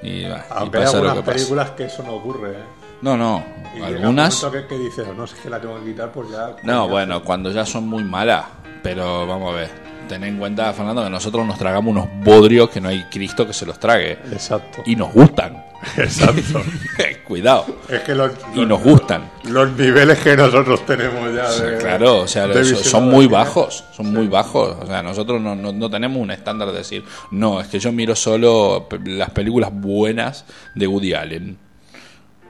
[0.01, 1.31] Y, y Aunque hay pasa lo algunas pasa.
[1.37, 2.51] películas que eso no ocurre.
[2.51, 2.63] ¿eh?
[3.05, 3.43] No, no.
[3.77, 4.43] Y Algunas.
[4.51, 6.55] que, que dices, no, es que la tengo que quitar por ya.
[6.63, 8.45] No, bueno, cuando ya son muy malas.
[8.81, 9.69] Pero vamos a ver.
[10.09, 13.53] Ten en cuenta, Fernando, que nosotros nos tragamos unos bodrios que no hay Cristo que
[13.53, 14.13] se los trague.
[14.31, 14.81] Exacto.
[14.87, 15.63] Y nos gustan.
[15.97, 16.63] Exacto.
[17.27, 17.65] Cuidado.
[17.89, 19.29] es que los, Y los- nos gustan.
[19.43, 21.47] Los niveles que nosotros tenemos ya.
[21.51, 24.77] De- claro, o sea, son muy bajos, son muy bajos.
[24.81, 27.91] O sea, nosotros no, no, no tenemos un estándar de decir, no, es que yo
[27.91, 31.64] miro solo las películas buenas de Woody Allen.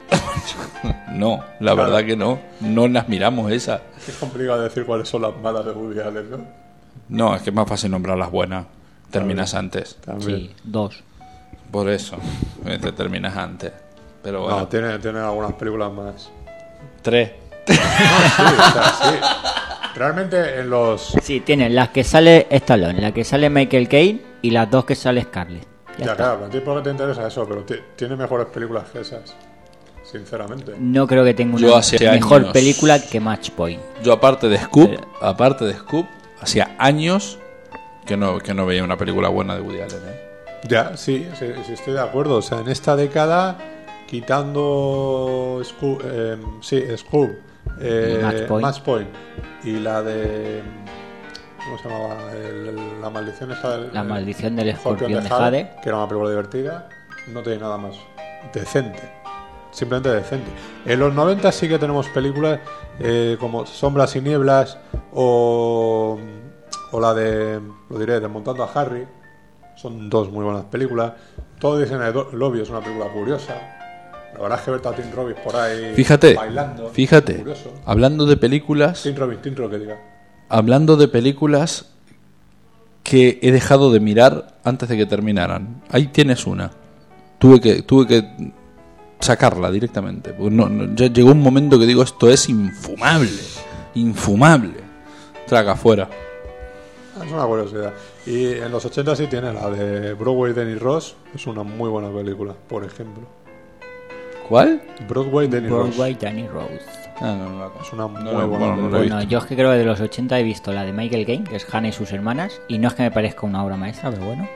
[1.11, 1.75] no, la Claro.
[1.91, 3.81] verdad que no, no las miramos esas.
[4.07, 6.37] Es complicado decir cuáles son las malas de Woody Allen, ¿no?
[7.09, 8.65] No, es que es más fácil nombrar las buenas.
[9.11, 9.95] Terminas antes.
[9.97, 10.39] También.
[10.39, 11.03] Sí, dos.
[11.71, 12.17] Por eso,
[12.65, 13.71] eh, te terminas antes.
[14.23, 16.29] Pero bueno, No, tiene, tiene algunas películas más.
[17.01, 17.31] tres.
[17.67, 19.17] Sí, o sea, sí.
[19.95, 21.15] Realmente en los.
[21.21, 24.95] Sí, tienen las que sale Stallone, la que sale Michael Caine y las dos que
[24.95, 25.65] sale Scarlett.
[25.97, 26.15] Ya Ya, está.
[26.15, 29.35] claro, a ti porque te interesa eso, pero ti- tiene mejores películas que esas.
[30.17, 30.73] Sinceramente.
[30.79, 33.81] No creo que tenga Yo una hace mejor años- película que Match Point.
[34.03, 36.05] Yo aparte de Scoop, Pero- aparte de Scoop,
[36.39, 37.37] hacía años
[38.05, 39.99] que no, que no veía una película buena de Woody Allen.
[40.07, 40.21] ¿eh?
[40.67, 42.37] Ya, sí, sí, sí, estoy de acuerdo.
[42.37, 43.57] O sea, en esta década,
[44.07, 47.31] quitando Scoop, eh, sí, Scoop,
[47.79, 48.61] eh, Y Match Point.
[48.65, 49.07] Match Point,
[49.63, 50.61] y la de.
[51.63, 52.31] ¿Cómo se llamaba?
[52.33, 53.93] El- el- la maldición esa del.
[53.93, 55.71] La maldición del Escorpión escorpión de Jade.
[55.81, 56.89] que era una película divertida,
[57.33, 57.95] no tiene nada más
[58.53, 59.01] decente.
[59.75, 60.49] Simplemente decente.
[60.85, 62.59] En los 90 sí que tenemos películas
[62.99, 64.77] eh, como Sombras y Nieblas
[65.13, 66.17] o,
[66.91, 67.59] o la de,
[67.89, 69.05] lo diré, Desmontando a Harry.
[69.75, 71.11] Son dos muy buenas películas.
[71.59, 73.53] Todo dicen de Do- Lobby es una película curiosa.
[74.33, 76.89] La verdad es que ver a Tim Robbins por ahí Fíjate, bailando.
[76.89, 77.73] fíjate, Curioso.
[77.85, 79.97] hablando de películas, Tim Robbins, Tim Robbins, que diga.
[80.49, 81.91] hablando de películas
[83.03, 85.81] que he dejado de mirar antes de que terminaran.
[85.89, 86.71] Ahí tienes una.
[87.39, 88.53] Tuve que, tuve que
[89.19, 90.33] sacarla directamente.
[90.33, 93.29] porque no- no- ya llegó un momento que digo, esto es infumable.
[93.95, 94.73] Infumable.
[95.47, 96.09] Traga afuera.
[97.25, 97.93] Es una curiosidad.
[98.25, 101.15] Y en los 80 sí tiene la de Broadway Denny Ross.
[101.33, 103.23] Es una muy buena película, por ejemplo.
[104.49, 104.81] ¿Cuál?
[105.07, 105.87] Broadway Denny Ross.
[105.95, 106.81] Broadway Danny Rose.
[107.21, 107.71] Ah, no, no.
[107.81, 108.97] Es una muy buena película.
[108.97, 111.43] Bueno, yo es que creo que de los 80 he visto la de Michael Caine,
[111.45, 114.11] que es Hannah y sus hermanas, y no es que me parezca una obra maestra,
[114.11, 114.47] pero bueno.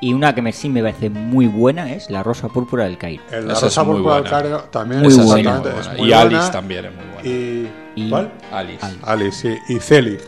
[0.00, 3.22] Y una que me, sí me parece muy buena es La Rosa Púrpura del Cairo.
[3.32, 4.24] El La Esa Rosa Púrpura del.
[4.30, 5.50] Cairo también Muy es buena.
[5.58, 5.98] exactamente, Muy es buena.
[5.98, 6.20] muy Y buena.
[6.38, 7.28] Alice también es muy buena.
[7.28, 8.32] Y, Y- ¿Cuál?
[8.52, 8.84] Alice.
[8.84, 9.00] Alice.
[9.04, 9.74] Alice, sí.
[9.74, 10.20] Y Celig.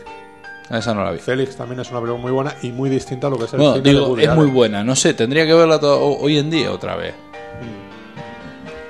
[0.71, 1.19] Esa no la vi.
[1.19, 3.59] Celig también es una película muy buena y muy distinta a lo que es el
[3.59, 4.83] Bueno, cine de digo, Woody es muy buena.
[4.83, 7.13] No sé, tendría que verla to- ho- hoy en día otra vez.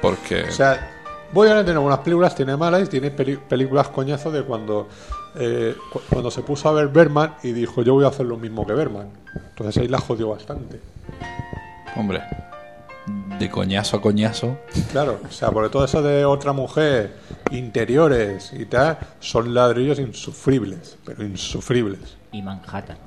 [0.01, 0.43] Porque.
[0.43, 0.91] O sea,
[1.33, 4.87] Woody Allen tiene algunas películas, tiene malas y tiene películas coñazo de cuando
[5.35, 8.37] eh, cu- cuando se puso a ver Berman y dijo yo voy a hacer lo
[8.37, 9.09] mismo que Berman.
[9.49, 10.79] Entonces ahí la jodió bastante.
[11.95, 12.21] Hombre,
[13.39, 14.57] de coñazo a coñazo.
[14.91, 17.15] Claro, o sea, porque todo eso de otra mujer,
[17.51, 21.99] interiores y tal, son ladrillos insufribles, pero insufribles.
[22.31, 22.97] Y Manhattan.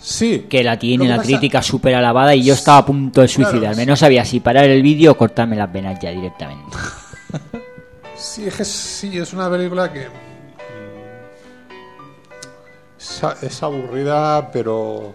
[0.00, 0.46] Sí.
[0.48, 3.26] Que la tiene que la pasa- crítica súper alabada y yo estaba a punto de
[3.28, 3.82] Claro, suicidarme.
[3.82, 3.86] sí.
[3.88, 6.76] No sabía si parar el vídeo o cortarme las venas ya directamente.
[8.16, 10.06] Sí, es que sí, es una película que.
[13.00, 15.14] Es, a- es aburrida, pero.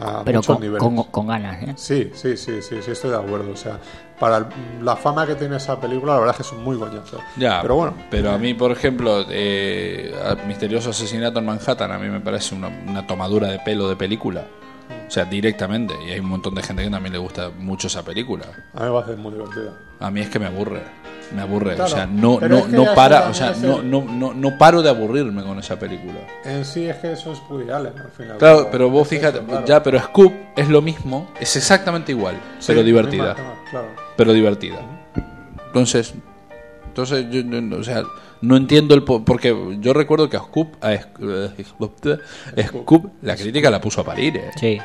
[0.00, 0.82] A Pero muchos con, niveles.
[0.82, 1.72] con- con ganas, ¿eh?
[1.76, 3.50] Sí, sí, sí, sí, sí, estoy de acuerdo.
[3.52, 3.78] O sea,
[4.20, 4.46] para el-
[4.84, 7.18] la fama que tiene esa película, la verdad es que es muy coñazo.
[7.38, 11.98] Ya, Pero bueno, Pero a mí, por ejemplo, eh, a- Misterioso Asesinato en Manhattan, a
[11.98, 14.44] mí me parece una, una tomadura de pelo de película.
[15.06, 15.94] O sea, directamente.
[16.06, 18.44] Y hay un montón de gente que también le gusta mucho esa película.
[18.74, 19.72] a mí me parece muy divertida.
[20.00, 20.82] A mí es que me aburre.
[21.32, 23.82] Me aburre, Claro, o sea, no, no, es que no para, o sea, es no,
[23.82, 26.14] no, no, no paro de aburrirme con esa película.
[26.44, 28.38] En sí es que eso es Woody Allen, al final.
[28.38, 33.34] Claro, pero vos fíjate, ya, pero Scoop es lo mismo, es exactamente igual, pero divertida.
[33.70, 33.88] Claro.
[34.16, 34.78] pero divertida.
[35.66, 36.14] Entonces,
[36.86, 38.02] entonces yo, no- o sea,
[38.40, 41.92] no entiendo el po- porque yo recuerdo que a Scoop, a Scoop,
[42.66, 44.50] Scoop, la crítica la puso a parir, ¿eh?
[44.58, 44.78] Sí,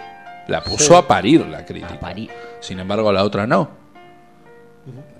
[0.47, 1.93] la puso a parir la crítica.
[1.95, 2.29] a París.
[2.59, 3.82] Sin embargo, a la otra no.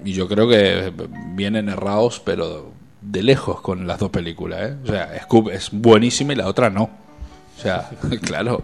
[0.03, 0.91] Y yo creo que
[1.36, 4.78] vienen errados, pero de lejos con las dos películas, ¿eh?
[4.84, 6.84] O sea, Scoop es buenísima y la otra no.
[6.84, 7.89] O sea,
[8.22, 8.64] claro.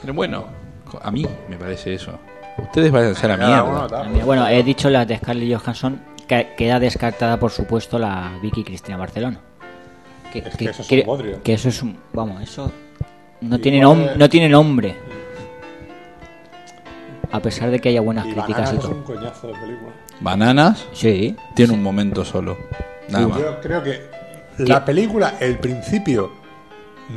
[0.00, 0.46] Pero bueno,
[1.00, 2.18] a mí me parece eso.
[2.56, 4.02] Ustedes vayan a ser a Cada uno mierda.
[4.02, 8.64] También, Bueno, he dicho las de Scarlett Johansson, que queda descartada, por supuesto, la Vicky
[8.64, 9.40] Cristina Barcelona.
[10.32, 11.96] Que, Es que eso es un que eso es un...
[12.12, 12.70] Vamos, eso
[13.40, 14.94] no Y tiene, no tiene nombre.
[17.30, 18.92] A pesar de que haya buenas Y críticas Bananas y es todo.
[18.92, 19.92] un coñazo de película.
[20.20, 22.56] Bananas Sí, tiene un momento solo.
[23.08, 23.38] Nada más.
[23.38, 24.00] Yo creo que
[24.58, 26.32] la película, el principio,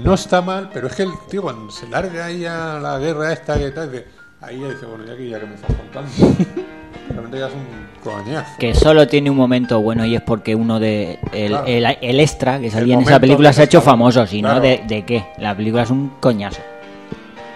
[0.03, 3.33] no está mal, pero es que el tío cuando se larga ahí a la guerra
[3.33, 4.05] esta que tal, dice,
[4.41, 6.11] ahí ya dice, bueno, ya que ya que me estás contando.
[7.09, 8.51] Realmente ya es un coñazo.
[8.57, 11.19] que solo tiene un momento bueno y es porque uno de...
[11.33, 11.65] El, Claro.
[11.67, 14.55] el, el extra que salía en esa película se ha hecho famoso, si claro.
[14.55, 15.25] no, de, ¿de qué?
[15.37, 16.61] La película es un coñazo.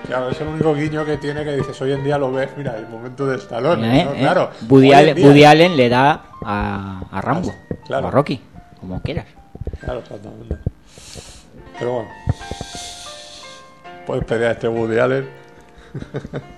[0.07, 2.77] Claro, es el único guiño que tiene que dices, hoy en día lo ves, mira,
[2.77, 4.05] el momento de Stallone, ¿Eh?
[4.05, 4.11] ¿no?
[4.13, 4.17] ¿Eh?
[4.19, 4.49] Claro.
[4.69, 7.53] Woody, Allen, día- Woody Allen le da a, a Rambo,
[7.87, 8.05] Claro.
[8.05, 8.39] o a Rocky,
[8.79, 9.25] como quieras.
[9.81, 10.55] Claro, exactamente.
[11.79, 12.09] Pero bueno.
[14.05, 15.29] Puedes pedir a este Woody Allen.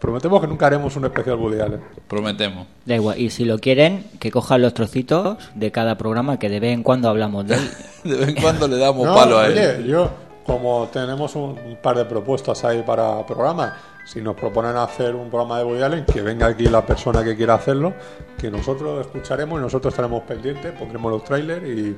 [0.00, 1.80] Prometemos que nunca haremos un especial Woody Allen.
[2.06, 2.66] Prometemos.
[2.84, 6.60] Da igual, y si lo quieren, que cojan los trocitos de cada programa que de
[6.60, 7.70] vez en cuando hablamos de él.
[8.04, 9.86] De vez en cuando le damos No, palo a oye, él.
[9.86, 10.08] yo,
[10.46, 13.72] como tenemos un, par de propuestas ahí para programas,
[14.04, 17.36] si nos proponen hacer un programa de Woody Allen, que venga aquí la persona que
[17.36, 17.92] quiera hacerlo,
[18.38, 21.96] que nosotros lo escucharemos y nosotros estaremos pendientes, pondremos los trailers y,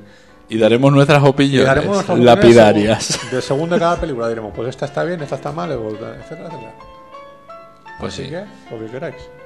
[0.49, 3.20] Y daremos nuestras opiniones daremos nuestras opiniones lapidarias.
[3.30, 6.74] De según de cada película diremos, pues esta está bien, esta está mal, etcétera, etcétera.
[8.01, 8.30] Pues Así sí.
[8.30, 9.38] que, lo que queráis.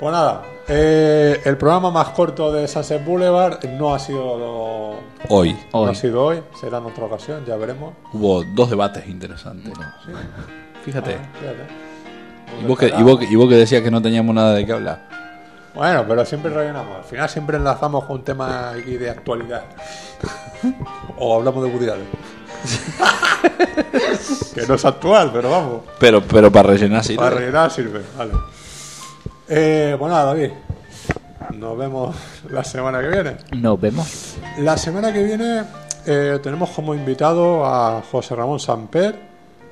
[0.00, 4.94] Pues nada, eh, el programa más corto de Sunset Boulevard no ha sido lo-
[5.28, 5.90] Hoy no Hoy.
[5.90, 7.92] ha sido hoy, será en otra ocasión, ya veremos.
[8.14, 9.74] hubo dos debates interesantes.
[10.82, 11.16] Fíjate.
[11.16, 12.62] Ah, fíjate.
[12.62, 14.64] Y vos, que, y, vos, que- y vos que decías que no teníamos nada de
[14.64, 15.06] qué hablar.
[15.74, 16.96] Bueno, pero siempre rellenamos.
[16.96, 19.64] Al final siempre enlazamos con un tema aquí de actualidad.
[21.18, 21.86] o hablamos de Woody
[24.54, 25.80] que no es actual, pero vamos.
[25.98, 27.16] Pero, pero para rellenar sí.
[27.16, 28.00] Para rellenar sirve.
[28.16, 28.32] Vale.
[29.52, 30.50] Eh, bueno, nada, David.
[31.54, 32.14] Nos vemos
[32.50, 33.36] la semana que viene.
[33.56, 34.36] Nos vemos.
[34.58, 35.64] La semana que viene
[36.06, 39.16] eh, tenemos como invitado a José Ramón Samper,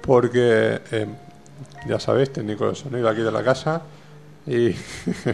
[0.02, 1.06] porque eh,
[1.86, 3.82] ya sabéis, técnico de sonido aquí de la casa
[4.48, 4.74] y,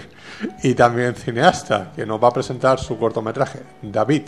[0.62, 4.24] y también cineasta, que nos va a presentar su cortometraje, David.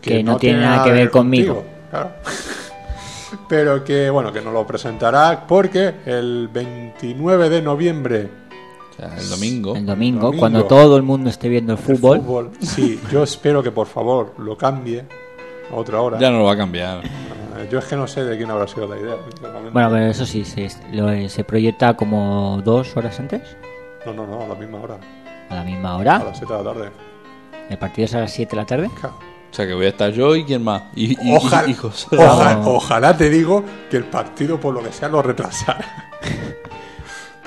[0.00, 1.64] Que no tiene nada que ver conmigo.
[1.90, 2.12] claro.
[3.48, 8.47] Pero que bueno, que nos lo presentará porque el 29 de noviembre
[8.98, 9.76] sea, el domingo.
[9.76, 10.40] El domingo, Domingo.
[10.40, 14.34] cuando todo el mundo esté viendo el el fútbol, sí, yo espero que por favor
[14.38, 15.04] lo cambie
[15.72, 16.18] a otra hora.
[16.18, 17.04] Ya no lo va a cambiar.
[17.04, 19.16] Eh, Yo es que no sé de quién habrá sido la idea.
[19.72, 23.42] bueno, pero eso sí, se, lo- se proyecta como dos horas antes,
[24.06, 24.96] No, no, no, a la misma hora.
[25.50, 26.18] a la misma A hora.
[26.24, 26.90] las 7 de la tarde.
[27.70, 28.90] El partido es a las 7 de la tarde.
[29.00, 29.16] Claro.
[29.50, 30.82] O sea que voy a estar yo y quién más.
[30.94, 34.82] Y, y- Ojalá, y- y José ojalá, ojalá te digo que el partido, por lo
[34.82, 36.10] que sea, lo retrasara.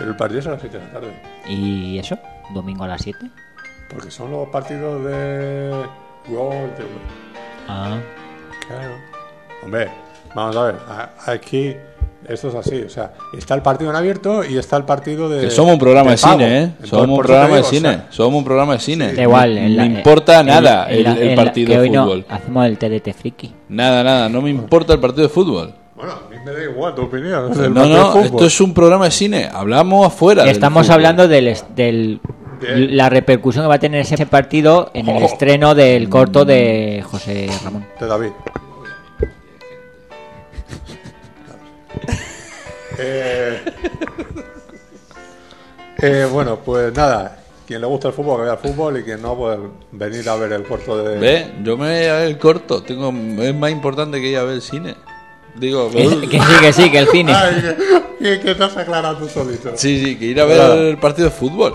[0.01, 1.13] Pero el partido es a las 7 de la tarde.
[1.47, 2.17] Y eso,
[2.55, 3.19] domingo a las 7.
[3.87, 5.71] Porque son los partidos de
[6.29, 6.87] World TV.
[7.67, 7.97] Ah,
[8.67, 8.93] Claro.
[9.63, 9.89] Hombre,
[10.33, 10.75] vamos a ver.
[11.27, 11.75] Aquí
[12.27, 12.81] esto es así.
[12.81, 15.41] O sea, está el partido en abierto y está el partido de.
[15.41, 16.63] Que somos un programa de, cine, ¿eh?
[16.63, 17.89] Entonces, somos un programa de o cine.
[17.89, 19.13] sea, somos un programa de cine.
[19.13, 19.53] da igual.
[19.55, 22.03] No en la- me importa en- nada en el, la- partido que de hoy no
[22.05, 22.25] fútbol.
[22.27, 23.53] hacemos el TDT friki.
[23.69, 24.29] Nada, nada.
[24.29, 25.73] No me importa el partido de fútbol.
[26.01, 27.51] Bueno, a mí me da igual tu opinión.
[27.75, 28.11] No, no.
[28.11, 28.25] fútbol.
[28.25, 29.47] Esto es un programa de cine.
[29.53, 30.49] Hablamos afuera.
[30.49, 32.19] Estamos hablando del, del
[32.59, 35.25] De- la repercusión que va a tener ese partido en el Oh.
[35.27, 37.85] estreno del corto de José Ramón.
[37.99, 38.31] De David.
[43.03, 43.59] Eh,
[46.01, 47.37] eh, bueno, pues nada.
[47.65, 48.97] Quien le gusta el fútbol, que vea el fútbol.
[48.99, 49.57] Y quien no, pues
[49.91, 51.17] venir a ver el corto de.
[51.17, 52.83] Ve, yo me voy a ver el corto.
[52.83, 53.09] Tengo,
[53.41, 54.95] es más importante que ir a ver el cine.
[55.55, 57.33] Digo, Que, que sí, que sí, que el cine.
[57.33, 57.75] Ay,
[58.19, 59.71] que, aclarado tú solito.
[59.75, 60.73] sí, sí, que ir a ver Claro.
[60.75, 61.73] el partido de fútbol.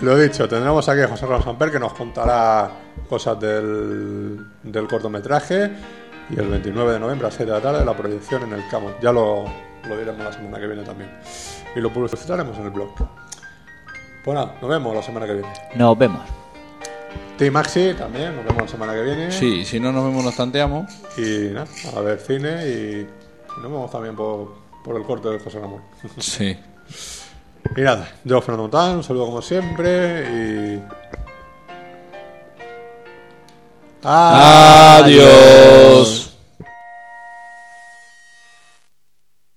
[0.00, 2.70] Lo dicho, tendremos aquí a José Ramón Samper que nos contará
[3.08, 5.70] cosas del, del cortometraje.
[6.30, 8.94] Y el 29 de noviembre a 6 de la tarde la proyección en el Camon.
[9.02, 9.44] Ya lo,
[9.88, 11.10] lo diremos la semana que viene también.
[11.74, 12.94] Y lo publicitaremos en el blog.
[14.24, 15.48] Pues nada, nos vemos la semana que viene.
[15.74, 16.20] Nos vemos.
[17.40, 19.32] Team Maxi también, nos vemos la semana que viene.
[19.32, 20.92] Sí, si no nos vemos, nos tanteamos.
[21.16, 21.66] Y nada,
[21.96, 25.80] a ver cine y, y nos vemos también por, por el corte de José Ramón.
[26.18, 26.54] Sí.
[27.76, 30.82] y nada, yo Fernando Montán, un saludo como siempre y.
[34.04, 35.10] Adiós.